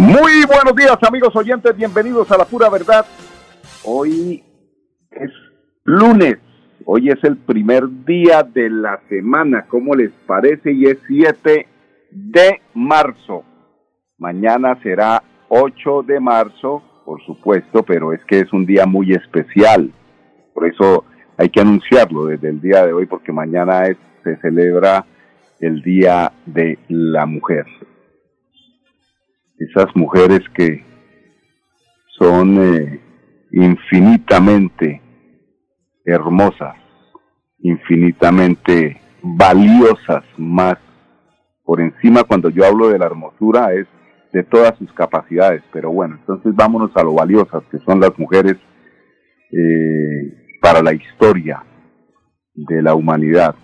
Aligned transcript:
Muy 0.00 0.46
buenos 0.46 0.74
días 0.74 0.96
amigos 1.06 1.36
oyentes, 1.36 1.76
bienvenidos 1.76 2.32
a 2.32 2.38
la 2.38 2.46
pura 2.46 2.70
verdad. 2.70 3.04
Hoy 3.84 4.42
es 5.10 5.30
lunes, 5.84 6.38
hoy 6.86 7.10
es 7.10 7.22
el 7.22 7.36
primer 7.36 7.82
día 8.06 8.42
de 8.42 8.70
la 8.70 8.98
semana, 9.10 9.66
¿cómo 9.68 9.94
les 9.94 10.10
parece? 10.26 10.72
Y 10.72 10.86
es 10.86 10.96
7 11.06 11.66
de 12.12 12.62
marzo. 12.72 13.44
Mañana 14.16 14.78
será 14.82 15.22
8 15.50 16.04
de 16.04 16.18
marzo, 16.18 16.82
por 17.04 17.22
supuesto, 17.26 17.82
pero 17.82 18.14
es 18.14 18.24
que 18.24 18.38
es 18.38 18.50
un 18.54 18.64
día 18.64 18.86
muy 18.86 19.12
especial. 19.12 19.92
Por 20.54 20.66
eso 20.66 21.04
hay 21.36 21.50
que 21.50 21.60
anunciarlo 21.60 22.24
desde 22.24 22.48
el 22.48 22.62
día 22.62 22.86
de 22.86 22.94
hoy, 22.94 23.04
porque 23.04 23.32
mañana 23.32 23.84
es, 23.84 23.98
se 24.24 24.38
celebra 24.38 25.04
el 25.60 25.82
Día 25.82 26.32
de 26.46 26.78
la 26.88 27.26
Mujer 27.26 27.66
esas 29.60 29.94
mujeres 29.94 30.40
que 30.54 30.84
son 32.18 32.58
eh, 32.58 33.00
infinitamente 33.52 35.02
hermosas, 36.04 36.74
infinitamente 37.58 39.00
valiosas, 39.22 40.24
más 40.38 40.78
por 41.62 41.80
encima 41.80 42.24
cuando 42.24 42.48
yo 42.48 42.64
hablo 42.64 42.88
de 42.88 42.98
la 42.98 43.06
hermosura 43.06 43.72
es 43.74 43.86
de 44.32 44.42
todas 44.44 44.76
sus 44.78 44.92
capacidades, 44.92 45.62
pero 45.72 45.90
bueno, 45.90 46.16
entonces 46.18 46.54
vámonos 46.54 46.90
a 46.96 47.02
lo 47.02 47.14
valiosas 47.14 47.62
que 47.70 47.78
son 47.80 48.00
las 48.00 48.18
mujeres 48.18 48.56
eh, 49.52 50.58
para 50.60 50.82
la 50.82 50.94
historia 50.94 51.62
de 52.54 52.82
la 52.82 52.94
humanidad. 52.94 53.54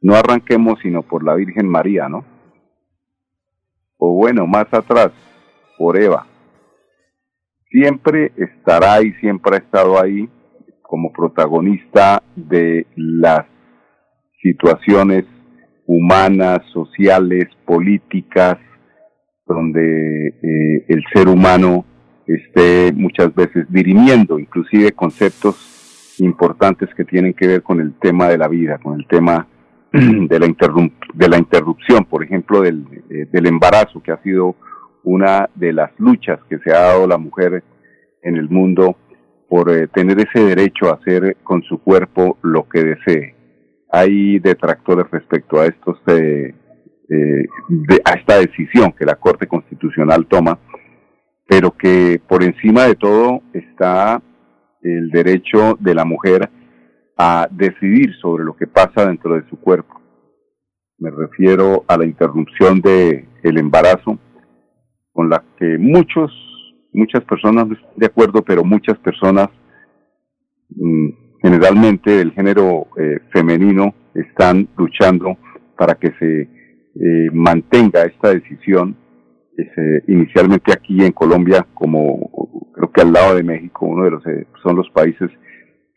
No 0.00 0.14
arranquemos 0.14 0.78
sino 0.82 1.02
por 1.02 1.24
la 1.24 1.34
Virgen 1.34 1.68
María, 1.68 2.08
¿no? 2.08 2.31
O 4.04 4.14
bueno, 4.14 4.48
más 4.48 4.66
atrás, 4.72 5.12
por 5.78 5.96
Eva. 5.96 6.26
Siempre 7.70 8.32
estará 8.36 9.00
y 9.00 9.12
siempre 9.20 9.54
ha 9.54 9.58
estado 9.60 10.02
ahí 10.02 10.28
como 10.82 11.12
protagonista 11.12 12.20
de 12.34 12.84
las 12.96 13.46
situaciones 14.42 15.24
humanas, 15.86 16.62
sociales, 16.72 17.44
políticas, 17.64 18.58
donde 19.46 20.26
eh, 20.26 20.84
el 20.88 21.04
ser 21.14 21.28
humano 21.28 21.84
esté 22.26 22.92
muchas 22.92 23.32
veces 23.32 23.66
dirimiendo 23.68 24.40
inclusive 24.40 24.90
conceptos 24.90 26.16
importantes 26.18 26.92
que 26.96 27.04
tienen 27.04 27.34
que 27.34 27.46
ver 27.46 27.62
con 27.62 27.80
el 27.80 27.94
tema 28.00 28.28
de 28.28 28.38
la 28.38 28.48
vida, 28.48 28.78
con 28.78 28.98
el 28.98 29.06
tema 29.06 29.46
de 30.28 30.38
la, 30.38 30.46
de 31.14 31.28
la 31.28 31.38
interrupción, 31.38 32.04
por 32.06 32.24
ejemplo, 32.24 32.62
del, 32.62 32.86
eh, 33.10 33.26
del 33.30 33.46
embarazo, 33.46 34.02
que 34.02 34.12
ha 34.12 34.22
sido 34.22 34.56
una 35.04 35.50
de 35.54 35.72
las 35.72 35.90
luchas 35.98 36.38
que 36.48 36.58
se 36.60 36.72
ha 36.72 36.80
dado 36.80 37.06
la 37.06 37.18
mujer 37.18 37.62
en 38.22 38.36
el 38.36 38.48
mundo 38.48 38.96
por 39.48 39.70
eh, 39.70 39.88
tener 39.88 40.18
ese 40.18 40.44
derecho 40.46 40.88
a 40.88 40.94
hacer 40.94 41.36
con 41.42 41.62
su 41.64 41.78
cuerpo 41.78 42.38
lo 42.42 42.66
que 42.68 42.82
desee. 42.82 43.34
Hay 43.90 44.38
detractores 44.38 45.10
respecto 45.10 45.60
a 45.60 45.66
estos 45.66 45.98
eh, 46.06 46.54
a 48.06 48.12
esta 48.14 48.38
decisión 48.38 48.92
que 48.92 49.04
la 49.04 49.16
Corte 49.16 49.46
Constitucional 49.46 50.26
toma, 50.26 50.58
pero 51.46 51.76
que 51.76 52.18
por 52.26 52.42
encima 52.42 52.86
de 52.86 52.94
todo 52.94 53.42
está 53.52 54.22
el 54.80 55.10
derecho 55.10 55.76
de 55.78 55.94
la 55.94 56.06
mujer 56.06 56.48
a 57.16 57.48
decidir 57.50 58.14
sobre 58.20 58.44
lo 58.44 58.56
que 58.56 58.66
pasa 58.66 59.06
dentro 59.06 59.34
de 59.34 59.48
su 59.48 59.58
cuerpo. 59.58 60.00
Me 60.98 61.10
refiero 61.10 61.84
a 61.88 61.96
la 61.96 62.06
interrupción 62.06 62.80
de 62.80 63.28
el 63.42 63.58
embarazo, 63.58 64.18
con 65.12 65.28
la 65.28 65.42
que 65.58 65.78
muchos, 65.78 66.30
muchas 66.92 67.24
personas 67.24 67.66
de 67.96 68.06
acuerdo, 68.06 68.42
pero 68.42 68.64
muchas 68.64 68.98
personas, 68.98 69.48
mm, 70.70 71.08
generalmente 71.42 72.10
del 72.12 72.32
género 72.32 72.86
eh, 72.96 73.18
femenino, 73.32 73.94
están 74.14 74.68
luchando 74.76 75.36
para 75.76 75.94
que 75.94 76.12
se 76.18 76.42
eh, 76.42 77.30
mantenga 77.32 78.02
esta 78.02 78.32
decisión. 78.32 78.96
inicialmente 80.08 80.72
aquí 80.72 81.04
en 81.04 81.12
Colombia, 81.12 81.66
como 81.74 82.70
creo 82.72 82.90
que 82.90 83.02
al 83.02 83.12
lado 83.12 83.36
de 83.36 83.42
México, 83.42 83.86
uno 83.86 84.04
de 84.04 84.10
los 84.10 84.26
eh, 84.26 84.46
son 84.62 84.76
los 84.76 84.88
países 84.90 85.30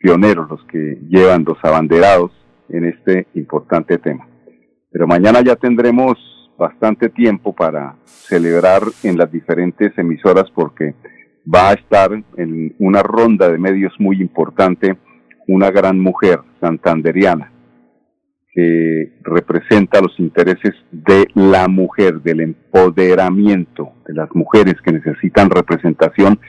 pioneros 0.05 0.47
los 0.47 0.63
que 0.65 0.99
llevan 1.09 1.43
los 1.43 1.57
abanderados 1.63 2.31
en 2.69 2.85
este 2.85 3.25
importante 3.33 3.97
tema. 3.97 4.27
Pero 4.91 5.07
mañana 5.07 5.41
ya 5.41 5.55
tendremos 5.55 6.13
bastante 6.59 7.09
tiempo 7.09 7.55
para 7.55 7.95
celebrar 8.05 8.83
en 9.01 9.17
las 9.17 9.31
diferentes 9.31 9.97
emisoras 9.97 10.45
porque 10.53 10.93
va 11.43 11.71
a 11.71 11.73
estar 11.73 12.11
en 12.37 12.75
una 12.77 13.01
ronda 13.01 13.49
de 13.49 13.57
medios 13.57 13.93
muy 13.97 14.21
importante 14.21 14.95
una 15.47 15.71
gran 15.71 15.99
mujer 15.99 16.39
santanderiana 16.61 17.51
que 18.53 19.11
representa 19.23 20.01
los 20.01 20.19
intereses 20.19 20.75
de 20.91 21.27
la 21.33 21.67
mujer, 21.67 22.21
del 22.21 22.41
empoderamiento 22.41 23.91
de 24.07 24.13
las 24.13 24.29
mujeres 24.35 24.75
que 24.83 24.93
necesitan 24.93 25.49
representación 25.49 26.39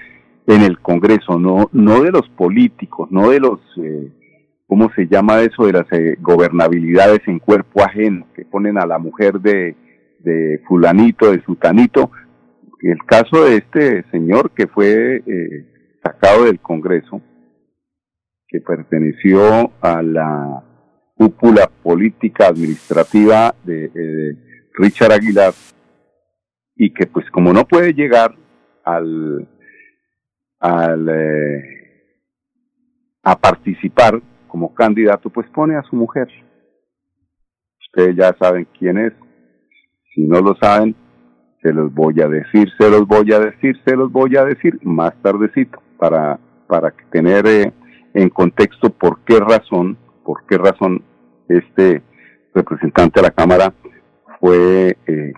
en 0.46 0.62
el 0.62 0.78
Congreso, 0.78 1.38
no, 1.38 1.68
no 1.72 2.02
de 2.02 2.12
los 2.12 2.28
políticos, 2.30 3.08
no 3.10 3.30
de 3.30 3.40
los, 3.40 3.60
eh, 3.82 4.12
¿cómo 4.66 4.90
se 4.94 5.06
llama 5.08 5.40
eso? 5.40 5.66
De 5.66 5.72
las 5.72 5.92
eh, 5.92 6.16
gobernabilidades 6.20 7.20
en 7.26 7.40
cuerpo 7.40 7.82
ajeno, 7.82 8.26
que 8.34 8.44
ponen 8.44 8.78
a 8.78 8.86
la 8.86 8.98
mujer 8.98 9.40
de, 9.40 9.74
de 10.20 10.62
fulanito, 10.68 11.32
de 11.32 11.42
sutanito. 11.42 12.10
El 12.80 12.98
caso 13.04 13.44
de 13.44 13.56
este 13.56 14.04
señor 14.10 14.52
que 14.52 14.68
fue 14.68 15.22
eh, 15.26 15.98
sacado 16.04 16.44
del 16.44 16.60
Congreso, 16.60 17.20
que 18.48 18.60
perteneció 18.60 19.72
a 19.80 20.02
la 20.02 20.62
cúpula 21.16 21.68
política 21.82 22.46
administrativa 22.46 23.54
de, 23.64 23.88
de 23.88 24.36
Richard 24.74 25.12
Aguilar, 25.12 25.52
y 26.76 26.92
que 26.92 27.06
pues 27.06 27.28
como 27.30 27.52
no 27.52 27.64
puede 27.66 27.94
llegar 27.94 28.36
al 28.84 29.48
al, 30.66 31.08
eh, 31.08 31.62
a 33.22 33.38
participar 33.38 34.20
como 34.48 34.74
candidato, 34.74 35.30
pues 35.30 35.48
pone 35.50 35.76
a 35.76 35.82
su 35.82 35.94
mujer. 35.94 36.28
Ustedes 37.86 38.16
ya 38.16 38.34
saben 38.40 38.66
quién 38.78 38.98
es. 38.98 39.12
Si 40.14 40.22
no 40.22 40.40
lo 40.40 40.56
saben, 40.56 40.94
se 41.62 41.72
los 41.72 41.92
voy 41.94 42.20
a 42.20 42.28
decir, 42.28 42.68
se 42.78 42.90
los 42.90 43.06
voy 43.06 43.32
a 43.32 43.38
decir, 43.38 43.76
se 43.84 43.96
los 43.96 44.10
voy 44.10 44.36
a 44.36 44.44
decir 44.44 44.78
más 44.82 45.14
tardecito 45.22 45.80
para, 45.98 46.38
para 46.66 46.92
tener 47.10 47.46
eh, 47.46 47.72
en 48.14 48.28
contexto 48.28 48.90
por 48.90 49.20
qué 49.20 49.38
razón, 49.38 49.96
por 50.24 50.46
qué 50.46 50.58
razón 50.58 51.02
este 51.48 52.02
representante 52.54 53.20
de 53.20 53.26
la 53.26 53.30
Cámara 53.30 53.72
fue 54.40 54.96
eh, 55.06 55.32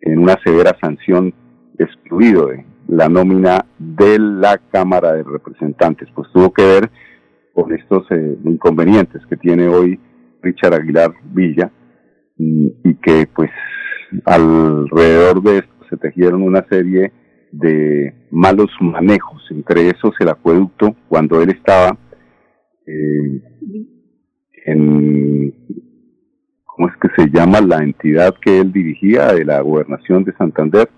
en 0.00 0.18
una 0.18 0.36
severa 0.42 0.76
sanción 0.80 1.32
excluido 1.78 2.46
de, 2.46 2.64
la 2.92 3.08
nómina 3.08 3.64
de 3.78 4.18
la 4.18 4.58
Cámara 4.70 5.14
de 5.14 5.22
Representantes, 5.22 6.08
pues 6.14 6.28
tuvo 6.30 6.52
que 6.52 6.62
ver 6.62 6.90
con 7.54 7.72
estos 7.72 8.04
eh, 8.10 8.36
inconvenientes 8.44 9.22
que 9.30 9.36
tiene 9.38 9.66
hoy 9.66 9.98
Richard 10.42 10.74
Aguilar 10.74 11.14
Villa 11.24 11.70
y, 12.36 12.94
que 12.96 13.26
pues 13.34 13.50
alrededor 14.26 15.42
de 15.42 15.58
esto 15.58 15.72
se 15.88 15.96
tejieron 15.96 16.42
una 16.42 16.66
serie 16.68 17.12
de 17.50 18.14
malos 18.30 18.70
manejos, 18.80 19.42
entre 19.50 19.88
esos 19.88 20.12
el 20.20 20.28
acueducto, 20.28 20.94
cuando 21.08 21.40
él 21.40 21.50
estaba 21.50 21.96
eh, 22.86 23.42
en, 24.66 25.54
¿cómo 26.64 26.88
es 26.88 26.94
que 26.96 27.08
se 27.16 27.30
llama 27.30 27.60
la 27.62 27.78
entidad 27.78 28.34
que 28.40 28.60
él 28.60 28.70
dirigía 28.70 29.32
de 29.32 29.46
la 29.46 29.62
gobernación 29.62 30.24
de 30.24 30.34
Santander? 30.34 30.90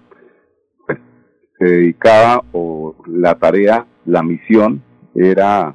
Se 1.65 1.71
dedicaba 1.71 2.43
o 2.53 2.95
la 3.07 3.35
tarea, 3.37 3.87
la 4.05 4.23
misión 4.23 4.83
era 5.15 5.75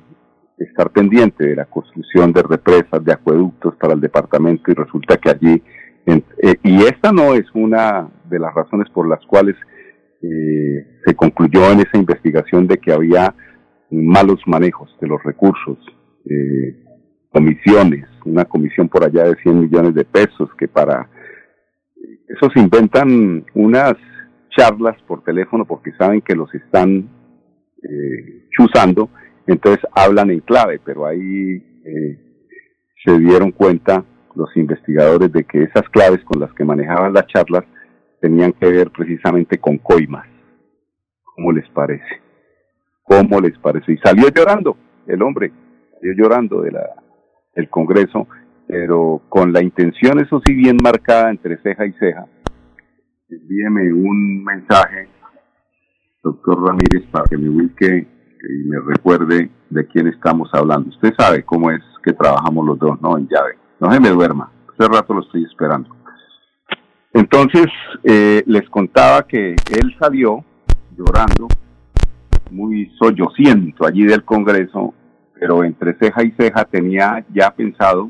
estar 0.58 0.92
pendiente 0.92 1.48
de 1.48 1.56
la 1.56 1.66
construcción 1.66 2.32
de 2.34 2.44
represas, 2.44 3.04
de 3.04 3.14
acueductos 3.14 3.76
para 3.78 3.94
el 3.94 4.02
departamento 4.02 4.72
y 4.72 4.74
resulta 4.76 5.18
que 5.18 5.30
allí 5.30 5.64
Eh, 6.42 6.56
y 6.64 6.84
esta 6.84 7.12
no 7.12 7.36
es 7.36 7.46
una 7.54 8.10
de 8.30 8.40
las 8.40 8.54
razones 8.54 8.90
por 8.90 9.08
las 9.08 9.24
cuales 9.28 9.56
eh, 10.22 11.02
se 11.06 11.16
concluyó 11.16 11.72
en 11.72 11.82
esa 11.82 11.98
investigación 11.98 12.68
de 12.68 12.78
que 12.78 12.92
había 12.92 13.36
malos 13.92 14.40
manejos 14.48 14.90
de 15.00 15.08
los 15.08 15.22
recursos, 15.24 15.78
eh, 16.26 16.84
comisiones, 17.30 18.06
una 18.26 18.46
comisión 18.46 18.90
por 18.90 19.04
allá 19.04 19.24
de 19.26 19.36
100 19.44 19.60
millones 19.60 19.94
de 19.94 20.06
pesos 20.06 20.50
que 20.58 20.68
para 20.68 21.10
eso 22.28 22.50
se 22.54 22.60
inventan 22.60 23.46
unas 23.54 23.96
charlas 24.60 25.02
por 25.08 25.24
teléfono 25.24 25.66
porque 25.66 25.94
saben 25.94 26.22
que 26.22 26.36
los 26.36 26.54
están 26.54 27.08
eh, 27.82 28.48
chuzando, 28.52 29.10
entonces 29.48 29.84
hablan 29.96 30.32
en 30.32 30.42
clave, 30.42 30.82
pero 30.84 31.06
ahí 31.06 31.64
eh, 31.86 32.20
se 33.06 33.18
dieron 33.20 33.52
cuenta 33.52 34.04
los 34.36 34.56
investigadores 34.58 35.32
de 35.32 35.46
que 35.46 35.64
esas 35.64 35.88
claves 35.90 36.24
con 36.26 36.42
las 36.42 36.52
que 36.54 36.66
manejaban 36.66 37.14
las 37.14 37.28
charlas 37.28 37.64
tenían 38.20 38.52
que 38.52 38.68
ver 38.68 38.92
precisamente 38.92 39.58
con 39.58 39.78
coimas. 39.78 40.28
¿Cómo 41.24 41.54
les 41.54 41.68
parece? 41.70 42.22
¿Cómo 43.04 43.40
les 43.40 43.58
parece? 43.60 43.94
Y 43.94 43.98
salió 43.98 44.28
llorando 44.28 44.76
el 45.08 45.22
hombre, 45.22 45.52
salió 45.94 46.14
llorando 46.18 46.62
de 46.62 46.72
la, 46.72 46.86
del 47.56 47.70
Congreso, 47.70 48.28
pero 48.68 49.22
con 49.30 49.54
la 49.54 49.64
intención, 49.64 50.20
eso 50.20 50.42
sí, 50.46 50.54
bien 50.54 50.78
marcada 50.84 51.32
entre 51.32 51.58
ceja 51.62 51.86
y 51.86 51.94
ceja. 51.94 52.28
Envíeme 53.32 53.94
un 53.94 54.44
mensaje, 54.44 55.08
doctor 56.24 56.66
Ramírez, 56.66 57.04
para 57.12 57.26
que 57.26 57.38
me 57.38 57.48
ubique 57.48 58.08
y 58.08 58.68
me 58.68 58.80
recuerde 58.80 59.52
de 59.70 59.88
quién 59.88 60.08
estamos 60.08 60.50
hablando. 60.52 60.90
Usted 60.90 61.14
sabe 61.16 61.44
cómo 61.44 61.70
es 61.70 61.80
que 62.04 62.14
trabajamos 62.14 62.66
los 62.66 62.80
dos, 62.80 63.00
¿no? 63.02 63.20
En 63.20 63.28
llave. 63.28 63.56
No 63.80 63.92
se 63.92 64.00
me 64.00 64.10
duerma. 64.10 64.52
Hace 64.70 64.90
rato 64.90 65.14
lo 65.14 65.22
estoy 65.22 65.44
esperando. 65.44 65.96
Entonces, 67.14 67.68
eh, 68.04 68.42
les 68.48 68.68
contaba 68.68 69.22
que 69.28 69.52
él 69.52 69.96
salió 70.00 70.44
llorando, 70.98 71.50
muy 72.50 72.90
sollociento 72.98 73.86
allí 73.86 74.06
del 74.06 74.24
Congreso, 74.24 74.96
pero 75.40 75.64
entre 75.64 75.94
ceja 76.00 76.24
y 76.24 76.32
ceja 76.32 76.66
tenía 76.66 77.24
ya 77.32 77.52
pensado 77.52 78.10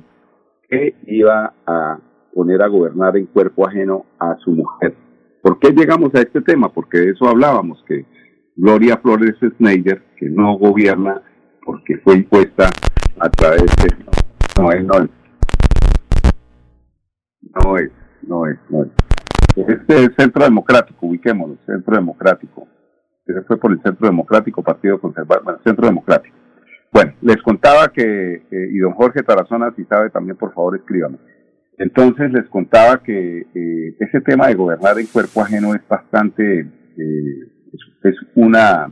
que 0.70 0.96
iba 1.08 1.54
a 1.66 2.00
poner 2.34 2.62
a 2.62 2.68
gobernar 2.68 3.18
en 3.18 3.26
cuerpo 3.26 3.68
ajeno 3.68 4.06
a 4.18 4.38
su 4.38 4.52
mujer. 4.52 4.96
¿Por 5.42 5.60
qué 5.60 5.72
llegamos 5.72 6.14
a 6.16 6.20
este 6.20 6.42
tema? 6.42 6.72
Porque 6.72 7.00
de 7.00 7.12
eso 7.12 7.28
hablábamos, 7.28 7.84
que 7.88 8.06
Gloria 8.56 8.98
Flores 8.98 9.36
Schneider, 9.56 10.04
que 10.18 10.30
no 10.30 10.58
gobierna 10.58 11.22
porque 11.64 11.98
fue 12.00 12.18
impuesta 12.18 12.70
a 13.20 13.30
través 13.30 13.64
de... 13.78 13.96
No 14.60 14.72
es, 14.72 14.84
no 14.84 14.94
es. 14.96 15.10
No 17.56 17.78
es, 17.78 17.92
no 18.24 18.46
es, 18.48 18.60
no 18.70 18.84
es. 18.84 18.90
Este 19.56 20.04
es 20.04 20.10
Centro 20.18 20.44
Democrático, 20.44 21.06
ubiquémoslo, 21.06 21.58
Centro 21.66 21.96
Democrático. 21.96 22.68
Ese 23.26 23.42
fue 23.44 23.58
por 23.58 23.72
el 23.72 23.82
Centro 23.82 24.08
Democrático, 24.08 24.64
Partido 24.64 25.00
Conservador, 25.00 25.44
bueno, 25.44 25.60
Centro 25.64 25.86
Democrático. 25.86 26.36
Bueno, 26.92 27.14
les 27.22 27.42
contaba 27.44 27.90
que, 27.90 28.02
eh, 28.04 28.70
y 28.72 28.80
don 28.80 28.94
Jorge 28.94 29.22
Tarazona, 29.22 29.72
si 29.76 29.86
sabe 29.86 30.10
también, 30.10 30.38
por 30.38 30.54
favor, 30.54 30.76
escríbame. 30.76 31.18
Entonces 31.80 32.30
les 32.34 32.46
contaba 32.50 33.02
que 33.02 33.48
eh, 33.56 33.96
ese 34.00 34.20
tema 34.20 34.48
de 34.48 34.56
gobernar 34.56 35.00
en 35.00 35.08
cuerpo 35.08 35.42
ajeno 35.42 35.74
es 35.74 35.88
bastante, 35.88 36.60
eh, 36.60 37.40
es, 38.04 38.16
una, 38.36 38.92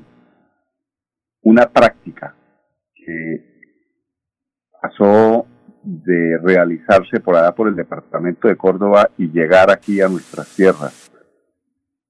una 1.42 1.66
práctica 1.66 2.34
que 2.96 3.60
pasó 4.82 5.46
de 5.84 6.38
realizarse 6.42 7.20
por 7.20 7.36
allá 7.36 7.54
por 7.54 7.68
el 7.68 7.76
departamento 7.76 8.48
de 8.48 8.56
Córdoba 8.56 9.10
y 9.18 9.30
llegar 9.32 9.70
aquí 9.70 10.00
a 10.00 10.08
nuestras 10.08 10.56
tierras. 10.56 11.12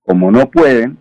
Como 0.03 0.29
no 0.29 0.51
pueden, 0.51 0.99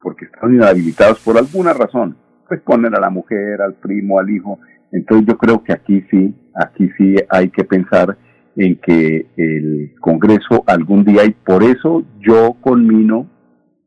porque 0.00 0.24
están 0.24 0.52
inhabilitados 0.52 1.20
por 1.20 1.38
alguna 1.38 1.74
razón, 1.74 2.16
pues 2.48 2.60
ponen 2.62 2.96
a 2.96 3.00
la 3.00 3.10
mujer, 3.10 3.62
al 3.62 3.74
primo, 3.74 4.18
al 4.18 4.28
hijo. 4.30 4.58
Entonces 4.90 5.28
yo 5.28 5.38
creo 5.38 5.62
que 5.62 5.72
aquí 5.72 6.04
sí, 6.10 6.34
aquí 6.56 6.90
sí 6.98 7.14
hay 7.28 7.50
que 7.50 7.62
pensar 7.62 8.18
en 8.58 8.80
que 8.80 9.26
el 9.36 9.94
Congreso 10.00 10.64
algún 10.66 11.04
día, 11.04 11.24
y 11.24 11.30
por 11.30 11.62
eso 11.62 12.02
yo 12.18 12.56
conmino, 12.60 13.30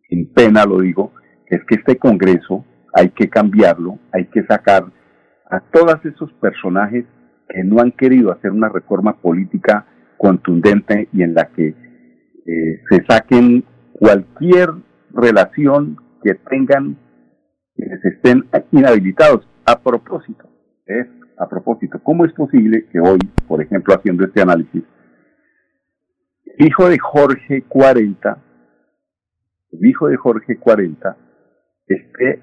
en 0.09 0.31
pena 0.31 0.63
lo 0.65 0.79
digo, 0.79 1.11
es 1.47 1.59
que 1.65 1.75
este 1.75 1.97
Congreso 1.97 2.65
hay 2.93 3.09
que 3.09 3.29
cambiarlo, 3.29 3.99
hay 4.13 4.25
que 4.27 4.43
sacar 4.45 4.85
a 5.49 5.59
todos 5.59 5.97
esos 6.05 6.31
personajes 6.33 7.05
que 7.49 7.63
no 7.65 7.81
han 7.81 7.91
querido 7.91 8.31
hacer 8.31 8.51
una 8.51 8.69
reforma 8.69 9.17
política 9.21 9.85
contundente 10.17 11.09
y 11.11 11.23
en 11.23 11.33
la 11.33 11.49
que 11.49 11.67
eh, 11.67 12.81
se 12.89 13.03
saquen 13.09 13.65
cualquier 13.91 14.69
relación 15.09 15.97
que 16.23 16.35
tengan 16.49 16.97
quienes 17.75 18.05
estén 18.05 18.45
inhabilitados. 18.71 19.45
A 19.65 19.79
propósito, 19.79 20.49
es 20.85 21.07
a 21.41 21.49
propósito, 21.49 21.99
¿cómo 22.03 22.23
es 22.25 22.33
posible 22.33 22.85
que 22.91 22.99
hoy, 22.99 23.17
por 23.47 23.61
ejemplo, 23.61 23.95
haciendo 23.95 24.23
este 24.23 24.41
análisis, 24.41 24.83
hijo 26.59 26.87
de 26.87 26.99
Jorge 26.99 27.63
40, 27.67 28.37
el 29.71 29.85
hijo 29.85 30.07
de 30.07 30.17
Jorge 30.17 30.57
40, 30.57 31.17
esté, 31.87 32.41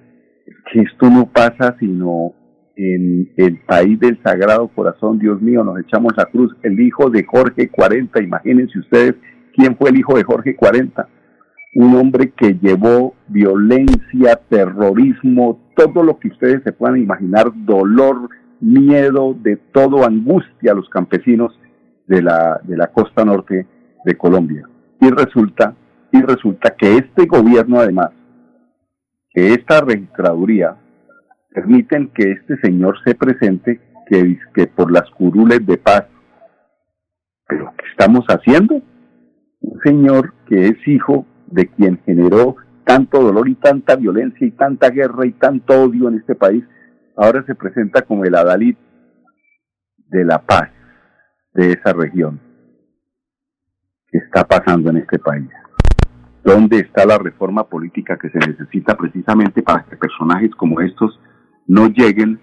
que 0.72 0.80
esto 0.80 1.08
no 1.08 1.30
pasa 1.32 1.76
sino 1.78 2.34
en 2.74 3.32
el 3.36 3.60
país 3.60 4.00
del 4.00 4.20
Sagrado 4.22 4.66
Corazón, 4.68 5.18
Dios 5.18 5.40
mío, 5.40 5.62
nos 5.62 5.78
echamos 5.78 6.12
la 6.16 6.26
cruz, 6.26 6.52
el 6.62 6.80
hijo 6.80 7.08
de 7.08 7.24
Jorge 7.24 7.68
40, 7.68 8.20
imagínense 8.20 8.80
ustedes 8.80 9.14
quién 9.54 9.76
fue 9.76 9.90
el 9.90 9.98
hijo 9.98 10.16
de 10.16 10.24
Jorge 10.24 10.56
40 10.56 11.08
un 11.74 11.94
hombre 11.94 12.32
que 12.36 12.58
llevó 12.60 13.14
violencia, 13.28 14.40
terrorismo, 14.48 15.70
todo 15.76 16.02
lo 16.02 16.18
que 16.18 16.28
ustedes 16.28 16.62
se 16.64 16.72
puedan 16.72 16.96
imaginar, 16.96 17.52
dolor, 17.54 18.28
miedo, 18.60 19.34
de 19.34 19.56
todo, 19.56 20.04
angustia 20.04 20.72
a 20.72 20.74
los 20.74 20.88
campesinos 20.88 21.58
de 22.06 22.22
la, 22.22 22.60
de 22.64 22.76
la 22.76 22.88
costa 22.88 23.24
norte 23.24 23.66
de 24.04 24.16
Colombia. 24.16 24.68
Y 25.00 25.10
resulta, 25.10 25.74
y 26.12 26.22
resulta 26.22 26.74
que 26.76 26.96
este 26.96 27.26
gobierno 27.26 27.80
además, 27.80 28.10
que 29.30 29.54
esta 29.54 29.80
registraduría, 29.80 30.76
permiten 31.50 32.08
que 32.08 32.32
este 32.32 32.58
señor 32.60 32.96
se 33.04 33.14
presente 33.14 33.80
que, 34.08 34.38
que 34.54 34.66
por 34.66 34.90
las 34.90 35.08
curules 35.10 35.64
de 35.66 35.76
paz. 35.76 36.04
Pero 37.46 37.72
¿qué 37.76 37.84
estamos 37.90 38.24
haciendo? 38.28 38.80
Un 39.60 39.80
señor 39.82 40.34
que 40.46 40.68
es 40.68 40.88
hijo 40.88 41.26
de 41.46 41.66
quien 41.68 41.98
generó 42.04 42.56
tanto 42.84 43.22
dolor 43.22 43.48
y 43.48 43.54
tanta 43.54 43.96
violencia 43.96 44.46
y 44.46 44.50
tanta 44.52 44.88
guerra 44.88 45.26
y 45.26 45.32
tanto 45.32 45.82
odio 45.82 46.08
en 46.08 46.16
este 46.16 46.34
país, 46.34 46.64
ahora 47.18 47.44
se 47.44 47.54
presenta 47.54 48.02
como 48.02 48.24
el 48.24 48.34
adalid 48.34 48.76
de 49.96 50.24
la 50.24 50.38
paz 50.38 50.70
de 51.52 51.72
esa 51.72 51.92
región. 51.92 52.40
¿Qué 54.10 54.18
está 54.18 54.44
pasando 54.44 54.90
en 54.90 54.98
este 54.98 55.18
país? 55.18 55.48
¿Dónde 56.44 56.78
está 56.78 57.04
la 57.04 57.18
reforma 57.18 57.68
política 57.68 58.16
que 58.16 58.30
se 58.30 58.38
necesita 58.38 58.96
precisamente 58.96 59.62
para 59.62 59.84
que 59.84 59.96
personajes 59.96 60.50
como 60.54 60.80
estos 60.80 61.20
no 61.66 61.88
lleguen 61.88 62.40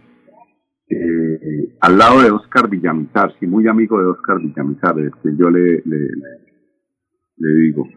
eh, 0.88 1.76
al 1.82 1.98
lado 1.98 2.22
de 2.22 2.30
Oscar 2.30 2.70
Villamizar, 2.70 3.34
sí, 3.40 3.48
muy 3.48 3.68
amigo 3.68 4.00
de 4.00 4.06
Oscar 4.08 4.40
Villamizar, 4.40 4.96
que 4.96 5.36
yo 5.36 5.50
le, 5.50 5.82
le 5.84 7.56
digo, 7.62 7.88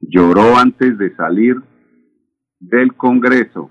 lloró 0.00 0.56
antes 0.56 0.96
de 0.96 1.14
salir 1.16 1.56
del 2.58 2.94
Congreso. 2.94 3.70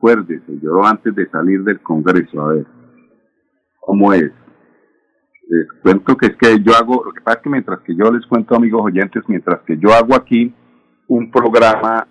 Acuérdese, 0.00 0.58
lloró 0.62 0.86
antes 0.86 1.14
de 1.14 1.28
salir 1.28 1.62
del 1.62 1.78
Congreso. 1.80 2.40
A 2.40 2.54
ver, 2.54 2.64
¿cómo 3.80 4.14
es? 4.14 4.32
Les 5.46 5.66
cuento 5.82 6.16
que 6.16 6.28
es 6.28 6.36
que 6.36 6.62
yo 6.62 6.72
hago, 6.74 7.04
lo 7.04 7.12
que 7.12 7.20
pasa 7.20 7.36
es 7.36 7.42
que 7.42 7.50
mientras 7.50 7.80
que 7.80 7.94
yo 7.94 8.10
les 8.10 8.24
cuento, 8.24 8.54
amigos 8.54 8.80
oyentes, 8.82 9.22
mientras 9.28 9.60
que 9.66 9.76
yo 9.76 9.92
hago 9.92 10.14
aquí 10.14 10.54
un 11.06 11.30
programa, 11.30 12.06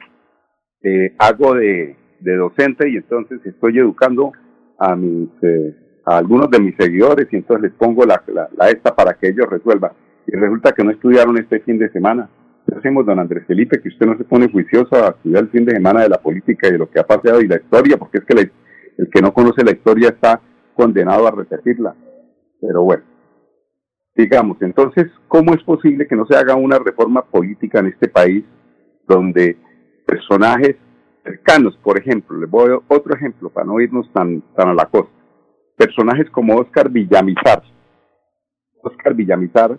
eh, 0.84 1.16
hago 1.18 1.56
de, 1.56 1.98
docente 2.22 2.88
y 2.88 2.98
entonces 2.98 3.44
estoy 3.44 3.80
educando 3.80 4.34
a 4.78 4.96
mis, 4.96 5.30
eh, 5.42 5.76
a 6.06 6.18
algunos 6.18 6.52
de 6.52 6.60
mis 6.60 6.76
seguidores 6.76 7.28
y 7.32 7.38
entonces 7.38 7.72
les 7.72 7.74
pongo 7.74 8.06
la, 8.06 8.24
la 8.56 8.70
esta 8.70 8.96
para 8.96 9.16
que 9.16 9.30
ellos 9.30 9.48
resuelvan. 9.50 9.94
Y 10.28 10.36
resulta 10.36 10.74
que 10.74 10.84
no 10.84 10.92
estudiaron 10.92 11.40
este 11.40 11.60
fin 11.62 11.80
de 11.80 11.90
semana 11.90 12.30
hacemos, 12.78 13.06
don 13.06 13.20
Andrés 13.20 13.46
Felipe, 13.48 13.82
que 13.82 13.90
usted 13.90 14.06
no 14.06 14.18
se 14.18 14.24
pone 14.24 14.50
juicioso 14.50 14.96
a 14.96 15.10
estudiar 15.10 15.44
el 15.44 15.50
fin 15.50 15.66
de 15.66 15.74
semana 15.74 16.02
de 16.04 16.10
la 16.10 16.22
política 16.22 16.68
y 16.68 16.72
de 16.72 16.78
lo 16.78 16.90
que 16.90 17.00
ha 17.00 17.08
pasado 17.08 17.42
y 17.42 17.48
la 17.48 17.58
historia, 17.58 17.98
porque 17.98 18.20
es 18.20 18.26
que 18.26 18.52
el 18.98 19.10
que 19.10 19.22
no 19.22 19.34
conoce 19.34 19.64
la 19.64 19.72
historia 19.72 20.10
está 20.10 20.42
condenado 20.74 21.28
a 21.28 21.32
repetirla. 21.32 21.96
Pero 22.62 22.84
bueno, 22.84 23.04
digamos, 24.16 24.62
entonces, 24.62 25.08
¿cómo 25.28 25.54
es 25.54 25.64
posible 25.64 26.08
que 26.08 26.16
no 26.16 26.26
se 26.26 26.36
haga 26.36 26.56
una 26.56 26.80
reforma 26.80 27.22
política 27.24 27.80
en 27.80 27.88
este 27.88 28.10
país 28.10 28.44
donde 29.08 29.58
personajes 30.06 30.76
cercanos, 31.24 31.78
por 31.84 31.98
ejemplo, 31.98 32.38
les 32.38 32.50
voy 32.50 32.72
a 32.72 32.80
otro 32.88 33.16
ejemplo 33.16 33.50
para 33.50 33.66
no 33.66 33.80
irnos 33.80 34.12
tan, 34.14 34.42
tan 34.56 34.70
a 34.70 34.74
la 34.74 34.86
costa, 34.86 35.14
personajes 35.78 36.30
como 36.32 36.58
Oscar 36.58 36.90
Villamizar, 36.90 37.64
Oscar 38.82 39.14
Villamizar 39.14 39.78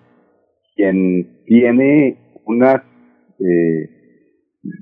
quien 0.74 1.44
tiene 1.44 2.29
unas 2.50 2.82
eh, 3.38 4.00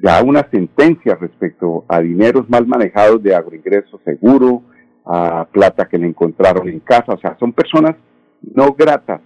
ya 0.02 0.22
una 0.22 0.48
sentencia 0.50 1.14
respecto 1.14 1.84
a 1.88 2.00
dineros 2.00 2.48
mal 2.50 2.66
manejados 2.66 3.22
de 3.22 3.34
agroingreso 3.34 4.00
seguro, 4.04 4.62
a 5.04 5.46
plata 5.50 5.88
que 5.88 5.98
le 5.98 6.06
encontraron 6.06 6.68
en 6.68 6.80
casa, 6.80 7.12
o 7.12 7.18
sea, 7.18 7.36
son 7.38 7.52
personas 7.52 7.96
no 8.42 8.74
gratas, 8.74 9.20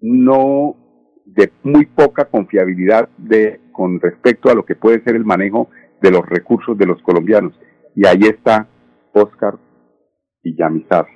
no 0.00 0.76
de 1.24 1.52
muy 1.62 1.86
poca 1.86 2.26
confiabilidad 2.26 3.08
de 3.16 3.60
con 3.72 4.00
respecto 4.00 4.50
a 4.50 4.54
lo 4.54 4.64
que 4.64 4.76
puede 4.76 5.02
ser 5.02 5.16
el 5.16 5.24
manejo 5.24 5.68
de 6.00 6.10
los 6.10 6.26
recursos 6.26 6.76
de 6.76 6.86
los 6.86 7.00
colombianos. 7.02 7.54
Y 7.94 8.06
ahí 8.06 8.22
está 8.22 8.68
Oscar 9.12 9.58
Villamizar. 10.42 11.06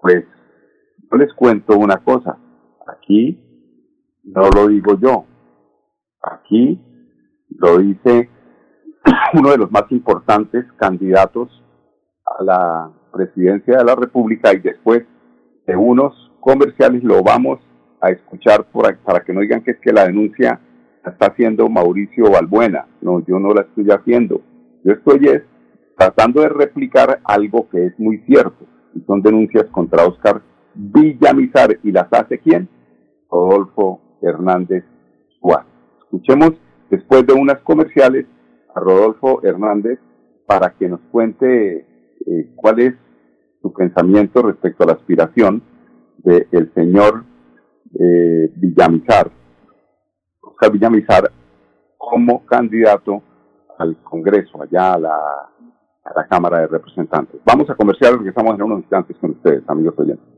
Pues 0.00 0.24
yo 1.10 1.18
les 1.18 1.32
cuento 1.34 1.76
una 1.76 1.96
cosa, 1.96 2.38
aquí 2.86 3.47
no 4.34 4.48
lo 4.50 4.68
digo 4.68 4.98
yo, 4.98 5.24
aquí 6.22 6.80
lo 7.50 7.78
dice 7.78 8.30
uno 9.34 9.50
de 9.50 9.58
los 9.58 9.70
más 9.70 9.84
importantes 9.90 10.64
candidatos 10.76 11.48
a 12.26 12.42
la 12.42 12.90
presidencia 13.12 13.78
de 13.78 13.84
la 13.84 13.94
República 13.94 14.52
y 14.52 14.60
después 14.60 15.04
de 15.66 15.76
unos 15.76 16.14
comerciales 16.40 17.02
lo 17.02 17.22
vamos 17.22 17.58
a 18.00 18.10
escuchar 18.10 18.66
para 19.04 19.24
que 19.24 19.32
no 19.32 19.40
digan 19.40 19.62
que 19.62 19.72
es 19.72 19.80
que 19.80 19.92
la 19.92 20.06
denuncia 20.06 20.60
la 21.04 21.12
está 21.12 21.26
haciendo 21.26 21.68
Mauricio 21.68 22.30
Balbuena. 22.30 22.86
No, 23.00 23.24
yo 23.26 23.38
no 23.38 23.52
la 23.54 23.62
estoy 23.62 23.86
haciendo. 23.90 24.40
Yo 24.84 24.92
estoy 24.92 25.26
es 25.26 25.42
tratando 25.96 26.42
de 26.42 26.48
replicar 26.48 27.20
algo 27.24 27.68
que 27.68 27.86
es 27.86 27.98
muy 27.98 28.18
cierto. 28.26 28.66
Y 28.94 29.00
son 29.00 29.22
denuncias 29.22 29.64
contra 29.70 30.06
Oscar 30.06 30.42
Villamizar. 30.74 31.78
¿Y 31.82 31.92
las 31.92 32.12
hace 32.12 32.38
quién? 32.38 32.68
Rodolfo 33.30 34.00
Hernández 34.22 34.84
Suárez. 35.40 35.66
Escuchemos 36.04 36.52
después 36.90 37.26
de 37.26 37.34
unas 37.34 37.58
comerciales 37.60 38.26
a 38.74 38.80
Rodolfo 38.80 39.42
Hernández 39.42 39.98
para 40.46 40.70
que 40.70 40.88
nos 40.88 41.00
cuente 41.10 41.86
eh, 42.26 42.52
cuál 42.56 42.80
es 42.80 42.94
su 43.60 43.72
pensamiento 43.72 44.42
respecto 44.42 44.84
a 44.84 44.86
la 44.86 44.92
aspiración 44.94 45.62
del 46.18 46.72
señor 46.74 47.24
eh, 47.94 48.52
Villamizar, 48.56 49.30
Oscar 50.40 50.72
Villamizar, 50.72 51.30
como 51.96 52.44
candidato 52.44 53.22
al 53.78 53.96
Congreso, 54.02 54.62
allá 54.62 54.94
a 54.94 54.98
la, 54.98 55.16
a 55.16 56.12
la 56.14 56.26
Cámara 56.26 56.60
de 56.60 56.66
Representantes. 56.66 57.40
Vamos 57.44 57.68
a 57.70 57.74
comercial, 57.74 58.18
estamos 58.26 58.54
en 58.54 58.62
unos 58.62 58.80
instantes 58.80 59.16
con 59.18 59.30
ustedes, 59.32 59.62
amigos 59.68 59.94
oyentes. 59.98 60.37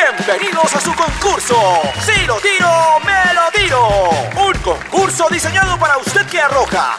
Bienvenidos 0.00 0.74
a 0.74 0.80
su 0.80 0.94
concurso. 0.94 1.82
Si 2.00 2.24
lo 2.24 2.36
tiro, 2.36 2.70
me 3.04 3.34
lo 3.34 3.50
tiro. 3.52 4.10
Un 4.46 4.58
concurso 4.60 5.28
diseñado 5.30 5.78
para 5.78 5.98
usted 5.98 6.26
que 6.26 6.40
arroja 6.40 6.98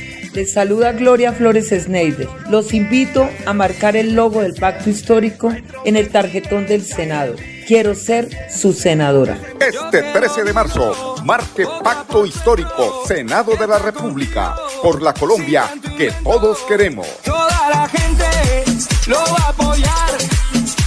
les 0.33 0.53
saluda 0.53 0.91
Gloria 0.93 1.33
Flores 1.33 1.69
Sneider. 1.69 2.27
Los 2.49 2.73
invito 2.73 3.29
a 3.45 3.53
marcar 3.53 3.95
el 3.95 4.13
logo 4.13 4.41
del 4.41 4.53
pacto 4.53 4.89
histórico 4.89 5.51
en 5.85 5.95
el 5.95 6.09
tarjetón 6.09 6.67
del 6.67 6.83
Senado. 6.83 7.35
Quiero 7.67 7.95
ser 7.95 8.29
su 8.51 8.73
senadora. 8.73 9.39
Este 9.59 10.01
13 10.01 10.43
de 10.43 10.53
marzo, 10.53 11.15
marque 11.23 11.65
Pacto 11.83 12.25
Histórico, 12.25 13.03
Senado 13.07 13.55
de 13.55 13.67
la 13.67 13.79
República, 13.79 14.55
por 14.81 15.01
la 15.01 15.13
Colombia 15.13 15.69
que 15.97 16.11
todos 16.23 16.59
queremos. 16.67 17.07
Toda 17.23 17.69
la 17.69 17.87
gente 17.87 18.25
lo 19.07 19.17
va 19.17 19.45
a 19.45 19.49
apoyar, 19.49 20.11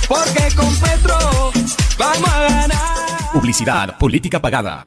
porque 0.09 0.55
con 0.55 0.75
Petro 0.77 1.17
vamos 1.97 2.29
a 2.29 2.43
ganar. 2.43 3.33
Publicidad, 3.33 3.99
política 3.99 4.41
pagada. 4.41 4.87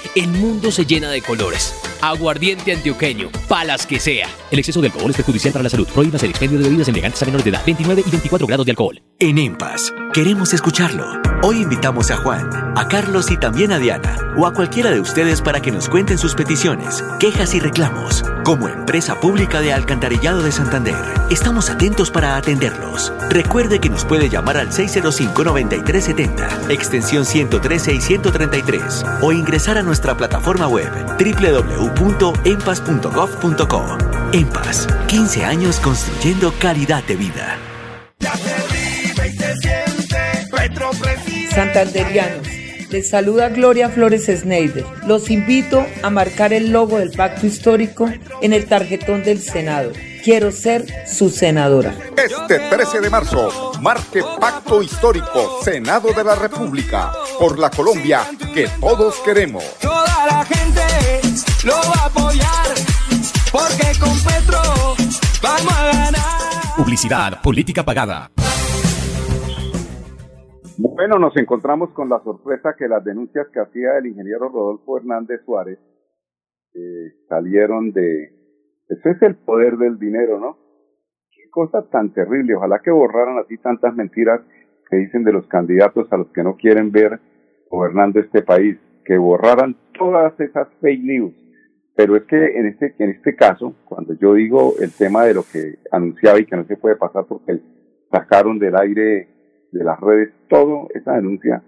el 0.15 0.27
mundo 0.27 0.71
se 0.71 0.85
llena 0.85 1.09
de 1.09 1.21
colores. 1.21 1.73
Aguardiente 2.01 2.73
antioqueño, 2.73 3.29
palas 3.47 3.85
que 3.85 3.99
sea. 3.99 4.27
El 4.49 4.59
exceso 4.59 4.81
de 4.81 4.87
alcohol 4.87 5.11
es 5.11 5.17
perjudicial 5.17 5.53
para 5.53 5.63
la 5.63 5.69
salud. 5.69 5.87
Prohíbas 5.87 6.23
el 6.23 6.31
expendio 6.31 6.57
de 6.57 6.65
bebidas 6.65 6.87
elegantes 6.87 7.21
a 7.21 7.25
menores 7.25 7.45
de 7.45 7.51
edad. 7.51 7.61
29 7.65 8.03
y 8.05 8.09
24 8.09 8.47
grados 8.47 8.65
de 8.65 8.71
alcohol. 8.71 9.01
En 9.19 9.37
EMPAS, 9.37 9.93
queremos 10.13 10.53
escucharlo. 10.53 11.05
Hoy 11.43 11.61
invitamos 11.61 12.11
a 12.11 12.17
Juan, 12.17 12.49
a 12.75 12.87
Carlos 12.87 13.31
y 13.31 13.37
también 13.37 13.71
a 13.71 13.79
Diana, 13.79 14.17
o 14.37 14.45
a 14.45 14.53
cualquiera 14.53 14.91
de 14.91 14.99
ustedes 14.99 15.41
para 15.41 15.61
que 15.61 15.71
nos 15.71 15.89
cuenten 15.89 16.17
sus 16.17 16.35
peticiones, 16.35 17.03
quejas 17.19 17.53
y 17.53 17.59
reclamos. 17.59 18.23
Como 18.43 18.67
empresa 18.67 19.19
pública 19.19 19.61
de 19.61 19.73
Alcantarillado 19.73 20.41
de 20.41 20.51
Santander, 20.51 20.95
estamos 21.29 21.69
atentos 21.69 22.11
para 22.11 22.35
atenderlos. 22.35 23.13
Recuerde 23.29 23.79
que 23.79 23.89
nos 23.89 24.05
puede 24.05 24.29
llamar 24.29 24.57
al 24.57 24.69
605-9370, 24.69 26.71
extensión 26.71 27.25
113 27.25 27.93
y 27.93 28.01
133, 28.01 29.05
o 29.21 29.31
ingresar 29.31 29.77
a 29.77 29.83
nuestra 29.83 30.00
plataforma 30.01 30.67
web 30.67 30.91
www.empas.gov.co. 31.17 33.97
EMPAS, 34.33 34.87
15 35.07 35.45
años 35.45 35.79
construyendo 35.79 36.53
calidad 36.59 37.01
de 37.03 37.15
vida. 37.15 37.57
Santanderianos, 41.53 42.47
les 42.89 43.09
saluda 43.09 43.49
Gloria 43.49 43.89
Flores 43.89 44.27
Sneider. 44.27 44.85
Los 45.05 45.29
invito 45.29 45.85
a 46.01 46.09
marcar 46.09 46.53
el 46.53 46.71
logo 46.71 46.99
del 46.99 47.11
pacto 47.11 47.45
histórico 47.45 48.09
en 48.41 48.53
el 48.53 48.65
tarjetón 48.65 49.23
del 49.23 49.39
Senado. 49.39 49.91
Quiero 50.23 50.51
ser 50.51 50.85
su 51.07 51.29
senadora. 51.29 51.95
Este 52.15 52.59
13 52.69 53.01
de 53.01 53.09
marzo, 53.09 53.71
marque 53.81 54.21
Pacto 54.39 54.83
Histórico, 54.83 55.61
Senado 55.63 56.13
de 56.13 56.23
la 56.23 56.35
República, 56.35 57.11
por 57.39 57.57
la 57.57 57.71
Colombia 57.71 58.21
que 58.53 58.67
todos 58.79 59.19
queremos. 59.21 59.63
Toda 59.81 60.25
la 60.27 60.45
gente 60.45 60.81
lo 61.65 61.73
va 61.73 62.03
a 62.03 62.05
apoyar, 62.05 62.67
porque 63.51 63.99
con 63.99 64.13
Petro 64.19 64.61
vamos 65.41 65.73
a 65.73 65.85
ganar. 65.87 66.75
Publicidad, 66.77 67.41
política 67.41 67.83
pagada. 67.83 68.29
Bueno, 70.77 71.17
nos 71.17 71.35
encontramos 71.35 71.89
con 71.93 72.09
la 72.09 72.21
sorpresa 72.23 72.75
que 72.77 72.87
las 72.87 73.03
denuncias 73.03 73.47
que 73.51 73.59
hacía 73.59 73.97
el 73.97 74.05
ingeniero 74.05 74.49
Rodolfo 74.49 74.97
Hernández 74.97 75.41
Suárez 75.45 75.79
eh, 76.73 77.13
salieron 77.27 77.91
de... 77.91 78.40
Ese 78.91 79.11
es 79.11 79.21
el 79.21 79.35
poder 79.35 79.77
del 79.77 79.97
dinero, 79.97 80.37
¿no? 80.37 80.57
Qué 81.31 81.49
cosa 81.49 81.87
tan 81.89 82.13
terrible. 82.13 82.55
Ojalá 82.55 82.81
que 82.83 82.91
borraran 82.91 83.37
así 83.37 83.57
tantas 83.57 83.95
mentiras 83.95 84.41
que 84.89 84.97
dicen 84.97 85.23
de 85.23 85.31
los 85.31 85.47
candidatos 85.47 86.11
a 86.11 86.17
los 86.17 86.27
que 86.33 86.43
no 86.43 86.57
quieren 86.57 86.91
ver 86.91 87.21
gobernando 87.69 88.19
este 88.19 88.41
país. 88.41 88.77
Que 89.05 89.17
borraran 89.17 89.77
todas 89.97 90.37
esas 90.41 90.67
fake 90.81 91.03
news. 91.03 91.33
Pero 91.95 92.17
es 92.17 92.23
que 92.23 92.35
en 92.35 92.67
este, 92.67 92.93
en 92.99 93.11
este 93.11 93.33
caso, 93.35 93.75
cuando 93.85 94.13
yo 94.15 94.33
digo 94.33 94.73
el 94.81 94.91
tema 94.91 95.23
de 95.23 95.35
lo 95.35 95.43
que 95.43 95.79
anunciaba 95.91 96.39
y 96.39 96.45
que 96.45 96.57
no 96.57 96.65
se 96.65 96.75
puede 96.75 96.97
pasar 96.97 97.25
porque 97.29 97.61
sacaron 98.11 98.59
del 98.59 98.75
aire 98.75 99.29
de 99.71 99.83
las 99.85 99.99
redes, 100.01 100.33
todo 100.49 100.89
esa 100.93 101.13
denuncia 101.13 101.63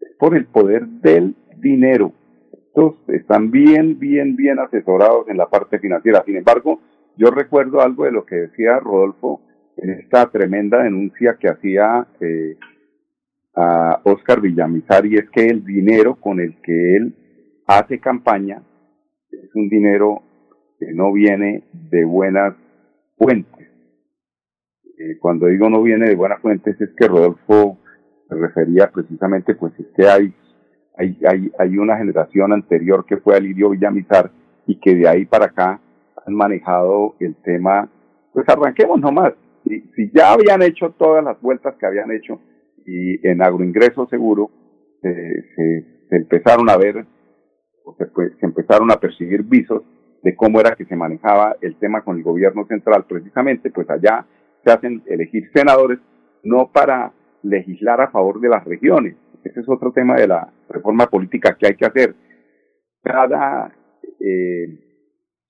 es 0.00 0.14
por 0.18 0.36
el 0.36 0.46
poder 0.46 0.86
del 0.86 1.34
dinero. 1.58 2.12
Estos 2.70 2.94
están 3.08 3.50
bien, 3.50 3.98
bien, 3.98 4.36
bien 4.36 4.60
asesorados 4.60 5.28
en 5.28 5.36
la 5.36 5.50
parte 5.50 5.80
financiera. 5.80 6.22
Sin 6.24 6.36
embargo, 6.36 6.80
yo 7.16 7.30
recuerdo 7.30 7.80
algo 7.80 8.04
de 8.04 8.12
lo 8.12 8.24
que 8.24 8.36
decía 8.36 8.78
Rodolfo 8.78 9.40
en 9.76 9.90
esta 9.90 10.30
tremenda 10.30 10.84
denuncia 10.84 11.36
que 11.36 11.48
hacía 11.48 12.06
eh, 12.20 12.56
a 13.56 14.00
Oscar 14.04 14.40
Villamizar 14.40 15.04
y 15.04 15.16
es 15.16 15.28
que 15.30 15.46
el 15.46 15.64
dinero 15.64 16.14
con 16.20 16.38
el 16.38 16.60
que 16.62 16.96
él 16.96 17.14
hace 17.66 17.98
campaña 17.98 18.62
es 19.32 19.50
un 19.54 19.68
dinero 19.68 20.22
que 20.78 20.92
no 20.92 21.12
viene 21.12 21.64
de 21.72 22.04
buenas 22.04 22.54
fuentes. 23.18 23.66
Eh, 24.96 25.18
cuando 25.18 25.46
digo 25.46 25.68
no 25.68 25.82
viene 25.82 26.08
de 26.08 26.14
buenas 26.14 26.40
fuentes 26.40 26.80
es 26.80 26.90
que 26.96 27.08
Rodolfo 27.08 27.78
refería 28.28 28.92
precisamente 28.92 29.56
pues 29.56 29.72
es 29.80 29.86
que 29.96 30.06
hay 30.06 30.32
hay, 30.96 31.18
hay, 31.26 31.50
hay 31.58 31.78
una 31.78 31.96
generación 31.96 32.52
anterior 32.52 33.04
que 33.06 33.16
fue 33.18 33.36
Alirio 33.36 33.70
Villamizar 33.70 34.30
y 34.66 34.78
que 34.78 34.94
de 34.94 35.08
ahí 35.08 35.24
para 35.24 35.46
acá 35.46 35.80
han 36.26 36.34
manejado 36.34 37.16
el 37.20 37.34
tema, 37.36 37.88
pues 38.32 38.48
arranquemos 38.48 39.00
nomás, 39.00 39.32
si, 39.66 39.80
si 39.94 40.10
ya 40.12 40.32
habían 40.32 40.62
hecho 40.62 40.94
todas 40.98 41.24
las 41.24 41.40
vueltas 41.40 41.74
que 41.76 41.86
habían 41.86 42.10
hecho 42.12 42.40
y 42.86 43.26
en 43.26 43.42
agroingreso 43.42 44.06
seguro 44.08 44.50
eh, 45.02 45.44
se, 45.56 45.84
se, 46.08 46.16
empezaron 46.16 46.68
a 46.68 46.76
ver, 46.76 47.06
o 47.84 47.96
se, 47.96 48.04
se 48.38 48.46
empezaron 48.46 48.90
a 48.90 48.96
percibir 48.96 49.42
visos 49.42 49.82
de 50.22 50.36
cómo 50.36 50.60
era 50.60 50.76
que 50.76 50.84
se 50.84 50.96
manejaba 50.96 51.56
el 51.60 51.76
tema 51.76 52.02
con 52.02 52.18
el 52.18 52.22
gobierno 52.22 52.66
central, 52.66 53.04
precisamente, 53.08 53.70
pues 53.70 53.88
allá 53.88 54.26
se 54.64 54.70
hacen 54.70 55.02
elegir 55.06 55.50
senadores 55.54 55.98
no 56.42 56.70
para 56.72 57.12
legislar 57.42 58.00
a 58.00 58.10
favor 58.10 58.40
de 58.40 58.48
las 58.48 58.64
regiones. 58.64 59.16
Ese 59.44 59.60
es 59.60 59.68
otro 59.68 59.92
tema 59.92 60.16
de 60.16 60.28
la 60.28 60.52
reforma 60.68 61.06
política 61.06 61.56
que 61.58 61.68
hay 61.68 61.74
que 61.74 61.86
hacer. 61.86 62.14
Cada 63.02 63.72
eh, 64.20 64.66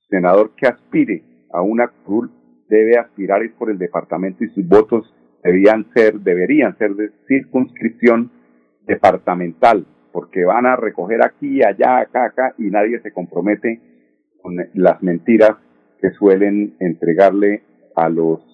senador 0.09 0.55
que 0.55 0.67
aspire 0.67 1.23
a 1.53 1.63
una 1.63 1.89
curul 1.89 2.31
debe 2.69 2.97
aspirar 2.97 3.43
es 3.43 3.53
por 3.53 3.71
el 3.71 3.79
departamento 3.79 4.45
y 4.45 4.49
sus 4.49 4.67
votos 4.67 5.13
debían 5.43 5.91
ser, 5.95 6.21
deberían 6.21 6.77
ser 6.79 6.95
de 6.95 7.11
circunscripción 7.27 8.31
departamental, 8.87 9.87
porque 10.13 10.45
van 10.45 10.67
a 10.67 10.77
recoger 10.77 11.23
aquí, 11.25 11.63
allá, 11.63 11.99
acá, 11.99 12.27
acá, 12.27 12.55
y 12.59 12.65
nadie 12.71 13.01
se 13.01 13.13
compromete 13.13 13.81
con 14.41 14.57
las 14.75 15.03
mentiras 15.03 15.57
que 16.01 16.11
suelen 16.11 16.77
entregarle 16.81 17.63
a 17.97 18.09
los 18.09 18.47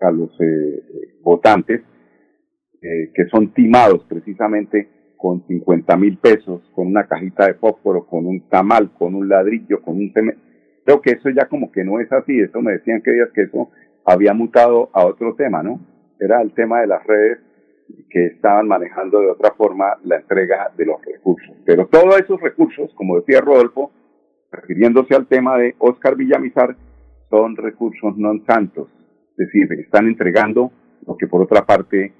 a 0.00 0.10
los 0.10 0.30
eh, 0.40 0.82
votantes 1.22 1.80
eh, 2.82 3.10
que 3.14 3.26
son 3.26 3.52
timados 3.52 4.04
precisamente 4.08 4.88
con 5.16 5.46
50 5.46 5.96
mil 5.96 6.18
pesos, 6.18 6.60
con 6.74 6.88
una 6.88 7.06
cajita 7.06 7.46
de 7.46 7.54
fósforo, 7.54 8.06
con 8.06 8.26
un 8.26 8.48
tamal, 8.48 8.90
con 8.98 9.14
un 9.14 9.28
ladrillo, 9.28 9.80
con 9.80 9.94
un 9.96 10.12
cemento. 10.12 10.40
Creo 10.84 11.00
que 11.00 11.12
eso 11.12 11.30
ya 11.30 11.46
como 11.46 11.70
que 11.70 11.84
no 11.84 12.00
es 12.00 12.10
así, 12.10 12.40
eso 12.40 12.60
me 12.60 12.72
decían 12.72 13.02
que 13.02 13.12
días 13.12 13.28
que 13.32 13.42
eso 13.42 13.70
había 14.04 14.34
mutado 14.34 14.90
a 14.92 15.06
otro 15.06 15.36
tema, 15.36 15.62
¿no? 15.62 15.78
Era 16.18 16.42
el 16.42 16.52
tema 16.54 16.80
de 16.80 16.88
las 16.88 17.06
redes 17.06 17.38
que 18.10 18.26
estaban 18.26 18.66
manejando 18.66 19.20
de 19.20 19.30
otra 19.30 19.52
forma 19.52 19.96
la 20.02 20.16
entrega 20.16 20.72
de 20.76 20.86
los 20.86 21.00
recursos. 21.04 21.54
Pero 21.64 21.86
todos 21.86 22.20
esos 22.20 22.40
recursos, 22.40 22.92
como 22.94 23.20
decía 23.20 23.40
Rodolfo, 23.40 23.92
refiriéndose 24.50 25.14
al 25.14 25.28
tema 25.28 25.56
de 25.56 25.76
Oscar 25.78 26.16
Villamizar, 26.16 26.76
son 27.30 27.56
recursos 27.56 28.16
no 28.16 28.32
santos, 28.44 28.88
es 29.38 29.46
decir, 29.46 29.68
están 29.78 30.08
entregando 30.08 30.72
lo 31.06 31.16
que 31.16 31.26
por 31.26 31.42
otra 31.42 31.64
parte 31.64 32.12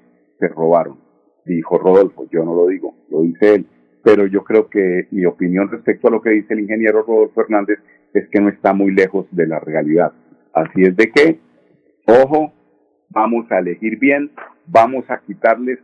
se 0.43 0.53
robaron. 0.53 0.97
Dijo 1.45 1.77
Rodolfo, 1.77 2.27
yo 2.31 2.43
no 2.43 2.53
lo 2.53 2.67
digo, 2.67 2.95
lo 3.09 3.21
dice 3.21 3.55
él. 3.55 3.65
Pero 4.03 4.27
yo 4.27 4.43
creo 4.43 4.69
que 4.69 5.07
mi 5.11 5.25
opinión 5.25 5.69
respecto 5.69 6.07
a 6.07 6.11
lo 6.11 6.21
que 6.21 6.31
dice 6.31 6.53
el 6.53 6.61
ingeniero 6.61 7.03
Rodolfo 7.03 7.41
Hernández 7.41 7.79
es 8.13 8.27
que 8.29 8.41
no 8.41 8.49
está 8.49 8.73
muy 8.73 8.91
lejos 8.91 9.25
de 9.31 9.47
la 9.47 9.59
realidad. 9.59 10.11
Así 10.53 10.83
es 10.83 10.95
de 10.95 11.09
que, 11.09 11.39
ojo, 12.07 12.51
vamos 13.09 13.49
a 13.51 13.59
elegir 13.59 13.97
bien, 13.99 14.31
vamos 14.67 15.09
a 15.09 15.21
quitarles 15.21 15.79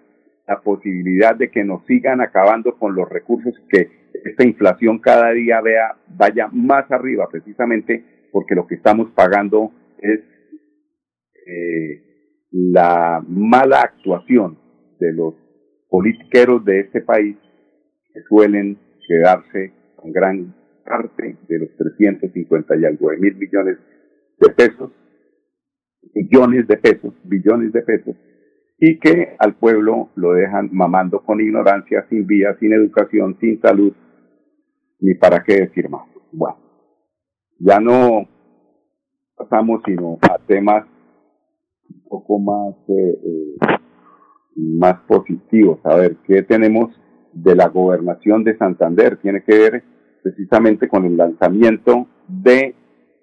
la 0.47 0.59
posibilidad 0.59 1.35
de 1.35 1.49
que 1.49 1.63
nos 1.63 1.85
sigan 1.85 2.21
acabando 2.21 2.75
con 2.77 2.95
los 2.95 3.07
recursos, 3.07 3.53
que 3.69 3.89
esta 4.25 4.43
inflación 4.43 4.99
cada 4.99 5.31
día 5.31 5.61
vea, 5.61 5.95
vaya 6.07 6.49
más 6.51 6.91
arriba, 6.91 7.27
precisamente 7.31 8.03
porque 8.31 8.55
lo 8.55 8.67
que 8.67 8.75
estamos 8.75 9.09
pagando 9.11 9.71
es 9.99 10.19
eh, 11.45 12.08
la 12.51 13.23
mala 13.27 13.81
actuación 13.81 14.57
de 14.99 15.13
los 15.13 15.35
politiqueros 15.89 16.63
de 16.65 16.81
este 16.81 17.01
país 17.01 17.37
que 18.13 18.21
suelen 18.27 18.77
quedarse 19.07 19.73
con 19.95 20.11
gran 20.11 20.55
parte 20.85 21.37
de 21.47 21.59
los 21.59 21.75
350 21.77 22.75
y 22.77 22.85
algo 22.85 23.11
de 23.11 23.17
mil 23.17 23.35
millones 23.35 23.77
de 24.39 24.49
pesos, 24.53 24.91
millones 26.13 26.67
de 26.67 26.77
pesos, 26.77 27.13
billones 27.23 27.71
de 27.73 27.81
pesos, 27.81 28.15
y 28.79 28.97
que 28.99 29.35
al 29.37 29.55
pueblo 29.55 30.09
lo 30.15 30.33
dejan 30.33 30.69
mamando 30.71 31.21
con 31.23 31.41
ignorancia, 31.41 32.05
sin 32.09 32.25
vía, 32.25 32.55
sin 32.59 32.73
educación, 32.73 33.37
sin 33.39 33.59
salud, 33.61 33.93
ni 34.99 35.15
para 35.15 35.43
qué 35.43 35.61
decir 35.61 35.89
más. 35.89 36.07
Bueno, 36.31 36.57
ya 37.59 37.79
no 37.79 38.27
pasamos 39.35 39.81
sino 39.85 40.17
a 40.21 40.37
temas 40.47 40.85
un 41.89 42.01
poco 42.07 42.39
más, 42.39 42.75
eh, 42.87 43.19
eh, 43.23 43.55
más 44.55 45.01
positivos. 45.07 45.79
A 45.83 45.95
ver, 45.95 46.17
¿qué 46.25 46.43
tenemos 46.43 46.89
de 47.33 47.55
la 47.55 47.67
gobernación 47.69 48.43
de 48.43 48.57
Santander? 48.57 49.17
Tiene 49.17 49.43
que 49.43 49.57
ver 49.57 49.83
precisamente 50.21 50.87
con 50.87 51.05
el 51.05 51.17
lanzamiento 51.17 52.07
de, 52.27 52.75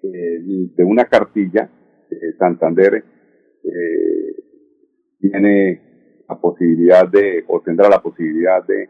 eh, 0.03 0.41
de 0.75 0.83
una 0.83 1.05
cartilla. 1.05 1.69
Santander 2.39 3.03
tiene 5.19 5.81
la 6.29 6.39
posibilidad 6.39 7.05
de, 7.09 7.43
o 7.47 7.59
tendrá 7.59 7.89
la 7.89 8.01
posibilidad 8.01 8.65
de 8.65 8.89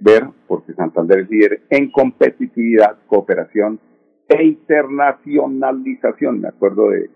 ver, 0.00 0.28
porque 0.46 0.74
Santander 0.74 1.20
es 1.20 1.30
líder 1.30 1.62
en 1.70 1.90
competitividad, 1.90 2.98
cooperación 3.08 3.80
e 4.28 4.44
internacionalización. 4.44 6.40
Me 6.40 6.48
acuerdo 6.48 6.90
de 6.90 7.10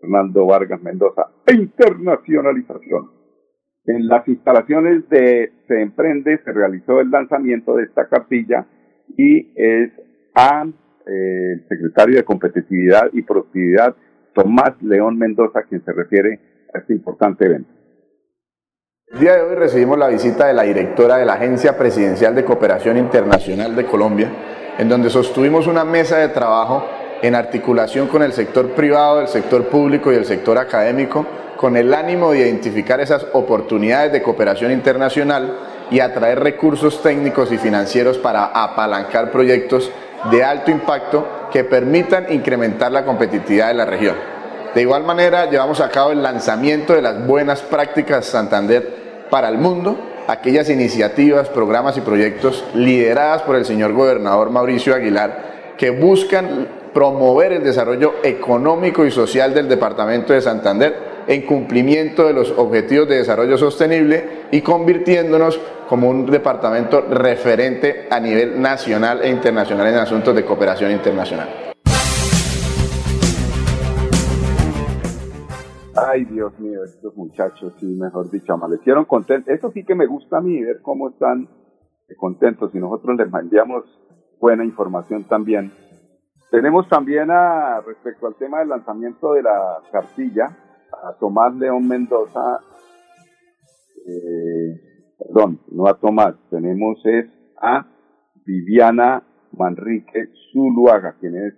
Fernando 0.00 0.46
Vargas 0.46 0.82
Mendoza, 0.82 1.26
e 1.46 1.54
internacionalización. 1.54 3.10
En 3.86 4.08
las 4.08 4.26
instalaciones 4.28 5.08
de 5.08 5.52
Se 5.66 5.80
Emprende 5.80 6.40
se 6.44 6.52
realizó 6.52 7.00
el 7.00 7.10
lanzamiento 7.10 7.76
de 7.76 7.84
esta 7.84 8.08
cartilla 8.08 8.66
y 9.16 9.52
es 9.56 9.90
a 10.34 10.64
eh, 11.06 11.52
el 11.54 11.66
secretario 11.68 12.16
de 12.16 12.24
Competitividad 12.24 13.10
y 13.12 13.22
Productividad, 13.22 13.96
Tomás 14.34 14.80
León 14.82 15.18
Mendoza, 15.18 15.62
quien 15.68 15.84
se 15.84 15.92
refiere 15.92 16.40
a 16.72 16.78
este 16.78 16.92
importante 16.92 17.46
evento. 17.46 17.70
El 19.12 19.18
día 19.18 19.34
de 19.34 19.42
hoy 19.42 19.56
recibimos 19.56 19.98
la 19.98 20.08
visita 20.08 20.46
de 20.46 20.54
la 20.54 20.62
directora 20.62 21.16
de 21.16 21.26
la 21.26 21.32
Agencia 21.32 21.76
Presidencial 21.76 22.34
de 22.34 22.44
Cooperación 22.44 22.96
Internacional 22.96 23.74
de 23.74 23.86
Colombia, 23.86 24.30
en 24.78 24.88
donde 24.88 25.10
sostuvimos 25.10 25.66
una 25.66 25.84
mesa 25.84 26.18
de 26.18 26.28
trabajo 26.28 26.84
en 27.22 27.34
articulación 27.34 28.08
con 28.08 28.22
el 28.22 28.32
sector 28.32 28.70
privado, 28.70 29.20
el 29.20 29.28
sector 29.28 29.64
público 29.66 30.12
y 30.12 30.16
el 30.16 30.24
sector 30.24 30.58
académico, 30.58 31.26
con 31.56 31.76
el 31.76 31.92
ánimo 31.92 32.32
de 32.32 32.40
identificar 32.40 33.00
esas 33.00 33.26
oportunidades 33.32 34.12
de 34.12 34.22
cooperación 34.22 34.72
internacional 34.72 35.58
y 35.90 36.00
atraer 36.00 36.40
recursos 36.40 37.02
técnicos 37.02 37.52
y 37.52 37.58
financieros 37.58 38.16
para 38.16 38.46
apalancar 38.46 39.30
proyectos 39.30 39.90
de 40.30 40.42
alto 40.42 40.70
impacto 40.70 41.26
que 41.52 41.64
permitan 41.64 42.32
incrementar 42.32 42.92
la 42.92 43.04
competitividad 43.04 43.68
de 43.68 43.74
la 43.74 43.84
región. 43.84 44.16
De 44.74 44.82
igual 44.82 45.04
manera, 45.04 45.50
llevamos 45.50 45.80
a 45.80 45.90
cabo 45.90 46.12
el 46.12 46.22
lanzamiento 46.22 46.94
de 46.94 47.02
las 47.02 47.26
buenas 47.26 47.60
prácticas 47.60 48.24
Santander 48.24 49.26
para 49.28 49.48
el 49.48 49.58
mundo, 49.58 49.98
aquellas 50.28 50.70
iniciativas, 50.70 51.48
programas 51.48 51.96
y 51.96 52.02
proyectos 52.02 52.64
lideradas 52.74 53.42
por 53.42 53.56
el 53.56 53.64
señor 53.64 53.92
gobernador 53.92 54.50
Mauricio 54.50 54.94
Aguilar 54.94 55.50
que 55.76 55.90
buscan 55.90 56.68
promover 56.92 57.52
el 57.52 57.62
desarrollo 57.62 58.14
económico 58.22 59.04
y 59.04 59.10
social 59.10 59.54
del 59.54 59.68
Departamento 59.68 60.32
de 60.32 60.40
Santander 60.40 61.10
en 61.26 61.46
cumplimiento 61.46 62.26
de 62.26 62.32
los 62.32 62.50
objetivos 62.50 63.08
de 63.08 63.18
desarrollo 63.18 63.56
sostenible 63.56 64.46
y 64.50 64.62
convirtiéndonos 64.62 65.60
como 65.88 66.08
un 66.08 66.26
departamento 66.26 67.02
referente 67.02 68.06
a 68.10 68.20
nivel 68.20 68.60
nacional 68.60 69.20
e 69.22 69.30
internacional 69.30 69.86
en 69.88 69.94
asuntos 69.96 70.34
de 70.34 70.44
cooperación 70.44 70.90
internacional. 70.90 71.48
Ay, 75.96 76.24
Dios 76.24 76.58
mío, 76.58 76.82
estos 76.84 77.14
muchachos, 77.16 77.74
sí, 77.78 77.86
mejor 77.86 78.30
dicho, 78.30 78.52
amanecieron 78.52 79.04
contentos. 79.04 79.52
Eso 79.52 79.70
sí 79.72 79.84
que 79.84 79.94
me 79.94 80.06
gusta 80.06 80.38
a 80.38 80.40
mí, 80.40 80.62
ver 80.62 80.80
cómo 80.82 81.10
están 81.10 81.48
contentos 82.16 82.74
y 82.74 82.78
nosotros 82.78 83.16
les 83.16 83.30
mandamos 83.30 83.84
buena 84.40 84.64
información 84.64 85.24
también 85.24 85.72
tenemos 86.50 86.88
también 86.88 87.30
a, 87.30 87.80
respecto 87.80 88.26
al 88.26 88.34
tema 88.34 88.60
del 88.60 88.68
lanzamiento 88.68 89.34
de 89.34 89.42
la 89.42 89.78
cartilla, 89.90 90.46
a 90.92 91.14
Tomás 91.18 91.54
León 91.54 91.86
Mendoza, 91.86 92.60
eh, 94.06 94.80
perdón, 95.18 95.60
no 95.70 95.86
a 95.86 95.98
Tomás, 95.98 96.34
tenemos 96.50 97.00
es 97.04 97.26
a 97.60 97.86
Viviana 98.44 99.22
Manrique 99.52 100.28
Zuluaga, 100.52 101.16
quien 101.20 101.36
es 101.36 101.54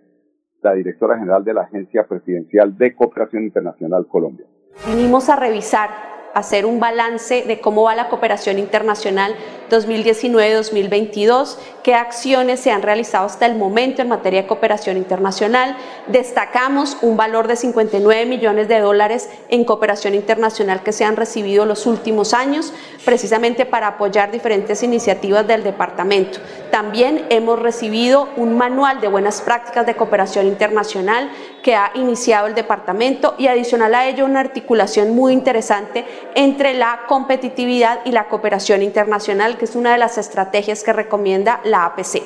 la 0.63 0.75
directora 0.75 1.19
general 1.19 1.45
de 1.45 1.55
la 1.55 1.63
Agencia 1.63 2.07
Presidencial 2.07 2.77
de 2.77 2.95
Cooperación 2.95 3.45
Internacional 3.45 4.07
Colombia. 4.07 4.47
Venimos 4.87 5.29
a 5.29 5.37
revisar 5.37 6.12
hacer 6.35 6.66
un 6.66 6.81
balance 6.81 7.42
de 7.42 7.61
cómo 7.61 7.85
va 7.85 7.95
la 7.95 8.09
cooperación 8.09 8.59
internacional 8.59 9.37
2019-2022, 9.71 11.57
qué 11.83 11.95
acciones 11.95 12.61
se 12.61 12.71
han 12.71 12.83
realizado 12.83 13.27
hasta 13.27 13.47
el 13.47 13.57
momento 13.57 14.03
en 14.03 14.09
materia 14.09 14.42
de 14.42 14.47
cooperación 14.47 14.97
internacional. 14.97 15.77
Destacamos 16.09 16.97
un 17.01 17.16
valor 17.16 17.49
de 17.49 17.57
59 17.57 18.27
millones 18.27 18.68
de 18.68 18.81
dólares 18.81 19.31
en 19.49 19.64
cooperación 19.64 20.14
internacional 20.14 20.83
que 20.83 20.92
se 20.92 21.05
han 21.05 21.16
recibido 21.16 21.64
los 21.64 21.87
últimos 21.87 22.35
años, 22.35 22.73
precisamente 23.05 23.64
para 23.64 23.88
apoyar 23.88 24.31
diferentes 24.31 24.83
iniciativas 24.83 25.47
del 25.47 25.64
departamento. 25.64 26.38
También 26.71 27.27
hemos 27.31 27.59
recibido 27.59 28.29
un 28.37 28.57
manual 28.57 29.01
de 29.01 29.09
buenas 29.09 29.40
prácticas 29.40 29.87
de 29.87 29.97
cooperación 29.97 30.47
internacional 30.47 31.31
que 31.62 31.75
ha 31.75 31.92
iniciado 31.94 32.46
el 32.46 32.55
departamento 32.55 33.35
y 33.38 33.46
adicional 33.46 33.94
a 33.94 34.09
ello 34.09 34.25
una 34.25 34.40
articulación 34.40 35.14
muy 35.14 35.33
interesante 35.33 36.05
entre 36.35 36.75
la 36.75 37.03
competitividad 37.09 38.01
y 38.05 38.12
la 38.12 38.29
cooperación 38.29 38.83
internacional, 38.83 39.57
que 39.57 39.64
es 39.64 39.77
una 39.77 39.92
de 39.92 39.98
las 39.98 40.18
estrategias 40.18 40.83
que 40.83 40.92
recomienda 40.92 41.61
la 41.64 41.85
APC. 41.87 42.22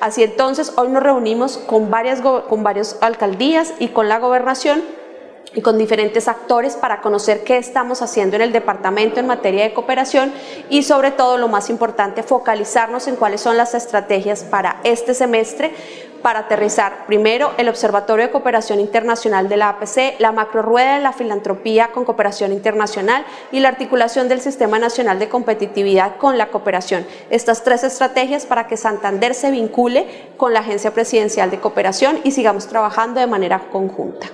Así 0.00 0.24
entonces, 0.24 0.72
hoy 0.76 0.88
nos 0.88 1.02
reunimos 1.02 1.58
con 1.58 1.90
varias, 1.90 2.20
con 2.20 2.64
varias 2.64 2.98
alcaldías 3.00 3.72
y 3.78 3.88
con 3.88 4.08
la 4.08 4.18
gobernación 4.18 4.82
y 5.54 5.60
con 5.60 5.78
diferentes 5.78 6.28
actores 6.28 6.76
para 6.76 7.00
conocer 7.00 7.44
qué 7.44 7.58
estamos 7.58 8.02
haciendo 8.02 8.36
en 8.36 8.42
el 8.42 8.52
departamento 8.52 9.20
en 9.20 9.26
materia 9.26 9.64
de 9.64 9.74
cooperación 9.74 10.32
y 10.70 10.82
sobre 10.82 11.10
todo 11.10 11.38
lo 11.38 11.48
más 11.48 11.70
importante, 11.70 12.22
focalizarnos 12.22 13.06
en 13.06 13.16
cuáles 13.16 13.42
son 13.42 13.56
las 13.56 13.74
estrategias 13.74 14.44
para 14.44 14.80
este 14.84 15.14
semestre 15.14 15.72
para 16.22 16.40
aterrizar 16.40 17.06
primero 17.06 17.52
el 17.58 17.68
Observatorio 17.68 18.26
de 18.26 18.30
Cooperación 18.30 18.80
Internacional 18.80 19.48
de 19.48 19.56
la 19.56 19.68
APC, 19.68 20.18
la 20.18 20.32
macrorueda 20.32 20.94
de 20.94 21.00
la 21.00 21.12
filantropía 21.12 21.88
con 21.88 22.04
cooperación 22.04 22.52
internacional 22.52 23.24
y 23.50 23.60
la 23.60 23.68
articulación 23.68 24.28
del 24.28 24.40
Sistema 24.40 24.78
Nacional 24.78 25.18
de 25.18 25.28
Competitividad 25.28 26.16
con 26.16 26.38
la 26.38 26.48
cooperación. 26.48 27.06
Estas 27.30 27.64
tres 27.64 27.84
estrategias 27.84 28.46
para 28.46 28.66
que 28.66 28.76
Santander 28.76 29.34
se 29.34 29.50
vincule 29.50 30.06
con 30.36 30.52
la 30.52 30.60
Agencia 30.60 30.92
Presidencial 30.92 31.50
de 31.50 31.60
Cooperación 31.60 32.20
y 32.24 32.30
sigamos 32.30 32.66
trabajando 32.66 33.20
de 33.20 33.26
manera 33.26 33.60
conjunta. 33.70 34.28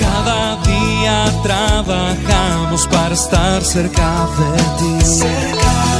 Cada 0.00 0.56
día 0.62 1.24
trabajamos 1.42 2.86
para 2.88 3.14
estar 3.14 3.62
cerca 3.62 4.26
de 4.38 4.58
ti. 4.78 5.59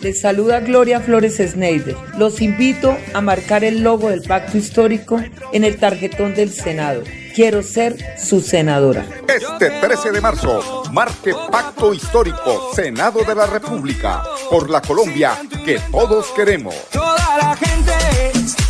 les 0.00 0.20
saluda 0.20 0.60
Gloria 0.60 1.00
Flores 1.00 1.36
Schneider. 1.36 1.96
Los 2.16 2.40
invito 2.40 2.96
a 3.14 3.20
marcar 3.20 3.64
el 3.64 3.82
logo 3.82 4.08
del 4.08 4.22
pacto 4.22 4.56
histórico 4.56 5.20
en 5.52 5.64
el 5.64 5.78
tarjetón 5.78 6.34
del 6.34 6.52
Senado. 6.52 7.02
Quiero 7.34 7.62
ser 7.62 7.96
su 8.18 8.40
senadora. 8.40 9.06
Este 9.28 9.70
13 9.70 10.10
de 10.10 10.20
marzo, 10.20 10.84
marque 10.92 11.32
Pacto 11.50 11.94
Histórico, 11.94 12.70
Senado 12.74 13.22
de 13.22 13.34
la 13.34 13.46
República, 13.46 14.22
por 14.50 14.68
la 14.68 14.80
Colombia 14.80 15.38
que 15.64 15.78
todos 15.90 16.26
queremos. 16.32 16.74
Toda 16.90 17.36
la 17.40 17.56
gente 17.56 17.92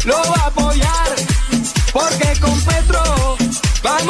lo 0.04 0.16
va 0.16 0.44
a 0.44 0.46
apoyar, 0.48 1.08
porque 1.92 2.40
con 2.40 2.60
Petro 2.60 3.02
vamos. 3.82 4.09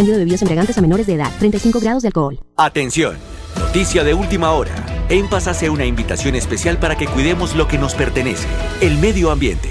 expendio 0.01 0.13
de 0.13 0.19
bebidas 0.19 0.41
embriagantes 0.41 0.77
a 0.77 0.81
menores 0.81 1.07
de 1.07 1.13
edad. 1.13 1.31
35 1.39 1.79
grados 1.79 2.03
de 2.03 2.07
alcohol. 2.07 2.39
Atención, 2.57 3.15
noticia 3.57 4.03
de 4.03 4.13
última 4.13 4.51
hora. 4.51 4.71
En 5.09 5.27
Paz 5.27 5.47
hace 5.47 5.69
una 5.69 5.85
invitación 5.85 6.35
especial 6.35 6.77
para 6.77 6.95
que 6.97 7.07
cuidemos 7.07 7.55
lo 7.55 7.67
que 7.67 7.77
nos 7.77 7.93
pertenece, 7.93 8.47
el 8.81 8.97
medio 8.97 9.29
ambiente. 9.29 9.69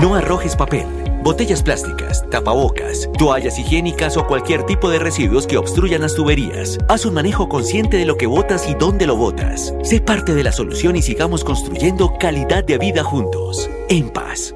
No 0.00 0.14
arrojes 0.14 0.54
papel, 0.54 0.86
botellas 1.22 1.62
plásticas, 1.62 2.24
tapabocas, 2.30 3.10
toallas 3.18 3.58
higiénicas 3.58 4.16
o 4.16 4.26
cualquier 4.26 4.64
tipo 4.64 4.88
de 4.88 5.00
residuos 5.00 5.46
que 5.46 5.58
obstruyan 5.58 6.02
las 6.02 6.14
tuberías. 6.14 6.78
Haz 6.88 7.04
un 7.04 7.14
manejo 7.14 7.48
consciente 7.48 7.96
de 7.96 8.06
lo 8.06 8.16
que 8.16 8.26
botas 8.26 8.68
y 8.68 8.74
dónde 8.74 9.06
lo 9.06 9.16
botas. 9.16 9.74
Sé 9.82 10.00
parte 10.00 10.34
de 10.34 10.44
la 10.44 10.52
solución 10.52 10.94
y 10.96 11.02
sigamos 11.02 11.44
construyendo 11.44 12.16
calidad 12.18 12.64
de 12.64 12.78
vida 12.78 13.02
juntos. 13.02 13.68
En 13.88 14.10
paz. 14.10 14.54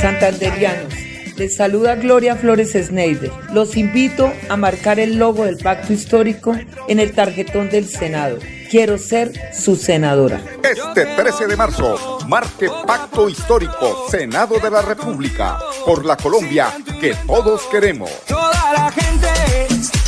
Santanderianos, 0.00 0.92
les 1.36 1.56
saluda 1.56 1.94
Gloria 1.96 2.36
Flores 2.36 2.72
Schneider. 2.72 3.30
Los 3.52 3.76
invito 3.76 4.32
a 4.48 4.56
marcar 4.56 5.00
el 5.00 5.16
logo 5.16 5.44
del 5.44 5.58
pacto 5.58 5.92
histórico 5.92 6.54
en 6.88 7.00
el 7.00 7.12
tarjetón 7.12 7.70
del 7.70 7.86
Senado. 7.86 8.38
Quiero 8.70 8.96
ser 8.98 9.32
su 9.52 9.76
senadora. 9.76 10.40
Este 10.62 11.04
13 11.04 11.46
de 11.46 11.56
marzo, 11.56 12.18
marque 12.26 12.68
Pacto 12.86 13.28
Histórico, 13.28 14.06
Senado 14.08 14.58
de 14.58 14.70
la 14.70 14.80
República, 14.80 15.58
por 15.84 16.06
la 16.06 16.16
Colombia 16.16 16.68
que 16.98 17.14
todos 17.26 17.62
queremos. 17.66 18.10
Toda 18.26 18.72
la 18.72 18.90
gente 18.90 19.28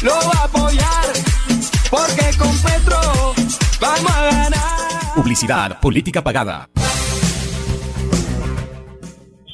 lo 0.03 0.13
va 0.15 0.41
a 0.41 0.45
apoyar, 0.45 1.13
porque 1.91 2.39
con 2.39 2.57
Petro 2.63 3.35
vamos 3.81 4.11
a 4.11 4.25
ganar. 4.25 5.15
Publicidad, 5.15 5.81
política 5.81 6.23
pagada. 6.23 6.69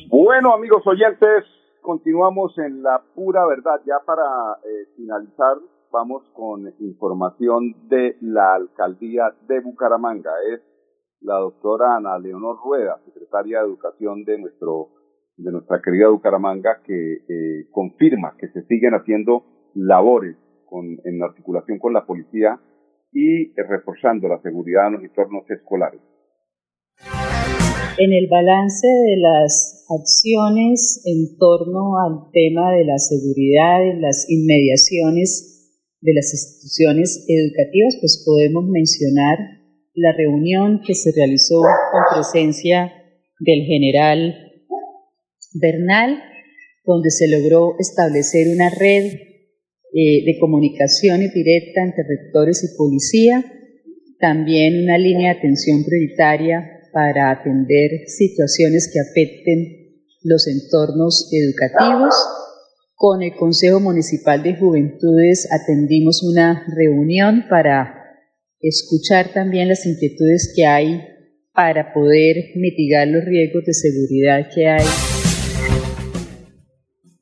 Bueno, 0.08 0.54
amigos 0.54 0.82
oyentes, 0.86 1.44
continuamos 1.82 2.56
en 2.58 2.82
la 2.82 3.02
pura 3.14 3.46
verdad. 3.46 3.80
Ya 3.86 3.98
para 4.04 4.24
eh, 4.64 4.86
finalizar, 4.96 5.56
vamos 5.90 6.22
con 6.32 6.72
información 6.80 7.74
de 7.88 8.16
la 8.20 8.54
alcaldía 8.54 9.34
de 9.48 9.60
Bucaramanga. 9.60 10.30
Es 10.52 10.60
la 11.20 11.36
doctora 11.36 11.96
Ana 11.96 12.18
Leonor 12.18 12.56
Rueda, 12.64 12.98
secretaria 13.04 13.60
de 13.60 13.66
Educación 13.66 14.24
de 14.24 14.38
nuestro 14.38 14.88
de 15.36 15.52
nuestra 15.52 15.80
querida 15.80 16.08
Bucaramanga, 16.08 16.82
que 16.84 17.12
eh, 17.14 17.66
confirma 17.70 18.36
que 18.38 18.48
se 18.48 18.62
siguen 18.66 18.92
haciendo 18.92 19.44
labores 19.74 20.36
en 21.04 21.22
articulación 21.22 21.78
con 21.78 21.92
la 21.92 22.06
policía 22.06 22.60
y 23.12 23.52
reforzando 23.54 24.28
la 24.28 24.40
seguridad 24.40 24.86
en 24.88 24.92
los 24.94 25.02
entornos 25.02 25.50
escolares. 25.50 26.00
En 27.98 28.12
el 28.12 28.28
balance 28.30 28.86
de 28.86 29.16
las 29.16 29.79
acciones 29.90 31.02
en 31.04 31.36
torno 31.36 31.98
al 31.98 32.30
tema 32.32 32.72
de 32.74 32.84
la 32.84 32.98
seguridad 32.98 33.82
en 33.82 34.00
las 34.00 34.26
inmediaciones 34.28 35.50
de 36.00 36.14
las 36.14 36.32
instituciones 36.32 37.24
educativas, 37.28 37.96
pues 38.00 38.22
podemos 38.24 38.64
mencionar 38.64 39.38
la 39.94 40.12
reunión 40.12 40.80
que 40.86 40.94
se 40.94 41.12
realizó 41.12 41.60
con 41.60 42.02
presencia 42.14 42.92
del 43.40 43.62
general 43.64 44.34
Bernal, 45.54 46.22
donde 46.84 47.10
se 47.10 47.28
logró 47.28 47.74
establecer 47.78 48.48
una 48.54 48.70
red 48.70 49.12
eh, 49.92 50.24
de 50.24 50.38
comunicación 50.38 51.20
directa 51.20 51.82
entre 51.82 52.04
rectores 52.04 52.62
y 52.64 52.76
policía, 52.76 53.44
también 54.20 54.84
una 54.84 54.96
línea 54.96 55.32
de 55.32 55.38
atención 55.38 55.84
prioritaria 55.84 56.80
para 56.92 57.30
atender 57.30 58.06
situaciones 58.06 58.90
que 58.92 59.00
afecten 59.00 59.79
los 60.22 60.46
entornos 60.46 61.30
educativos, 61.32 62.14
con 62.94 63.22
el 63.22 63.34
Consejo 63.34 63.80
Municipal 63.80 64.42
de 64.42 64.56
Juventudes 64.56 65.48
atendimos 65.50 66.22
una 66.22 66.66
reunión 66.76 67.46
para 67.48 67.94
escuchar 68.60 69.32
también 69.32 69.68
las 69.68 69.86
inquietudes 69.86 70.52
que 70.54 70.66
hay 70.66 71.00
para 71.54 71.94
poder 71.94 72.36
mitigar 72.56 73.08
los 73.08 73.24
riesgos 73.24 73.64
de 73.64 73.72
seguridad 73.72 74.48
que 74.54 74.68
hay. 74.68 74.86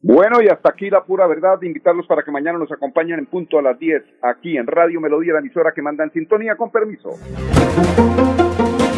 Bueno, 0.01 0.43
y 0.43 0.49
hasta 0.49 0.71
aquí 0.71 0.91
la 0.91 1.05
pura 1.05 1.27
verdad. 1.27 1.61
Invitarlos 1.63 2.07
para 2.07 2.23
que 2.23 2.31
mañana 2.31 2.59
nos 2.59 2.73
acompañen 2.73 3.19
en 3.19 3.27
punto 3.27 3.59
a 3.59 3.63
las 3.63 3.79
10 3.79 4.03
aquí 4.23 4.57
en 4.57 4.67
Radio 4.67 5.01
Melodía, 5.01 5.35
la 5.35 5.41
emisora 5.41 5.73
que 5.75 5.83
manda 5.83 6.03
en 6.03 6.13
sintonía 6.13 6.57
con 6.57 6.73
permiso. 6.73 7.11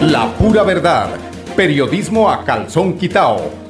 La 0.02 0.34
pura 0.38 0.62
verdad. 0.62 1.10
Periodismo 1.56 2.30
a 2.30 2.44
calzón 2.44 2.96
quitao. 2.96 3.69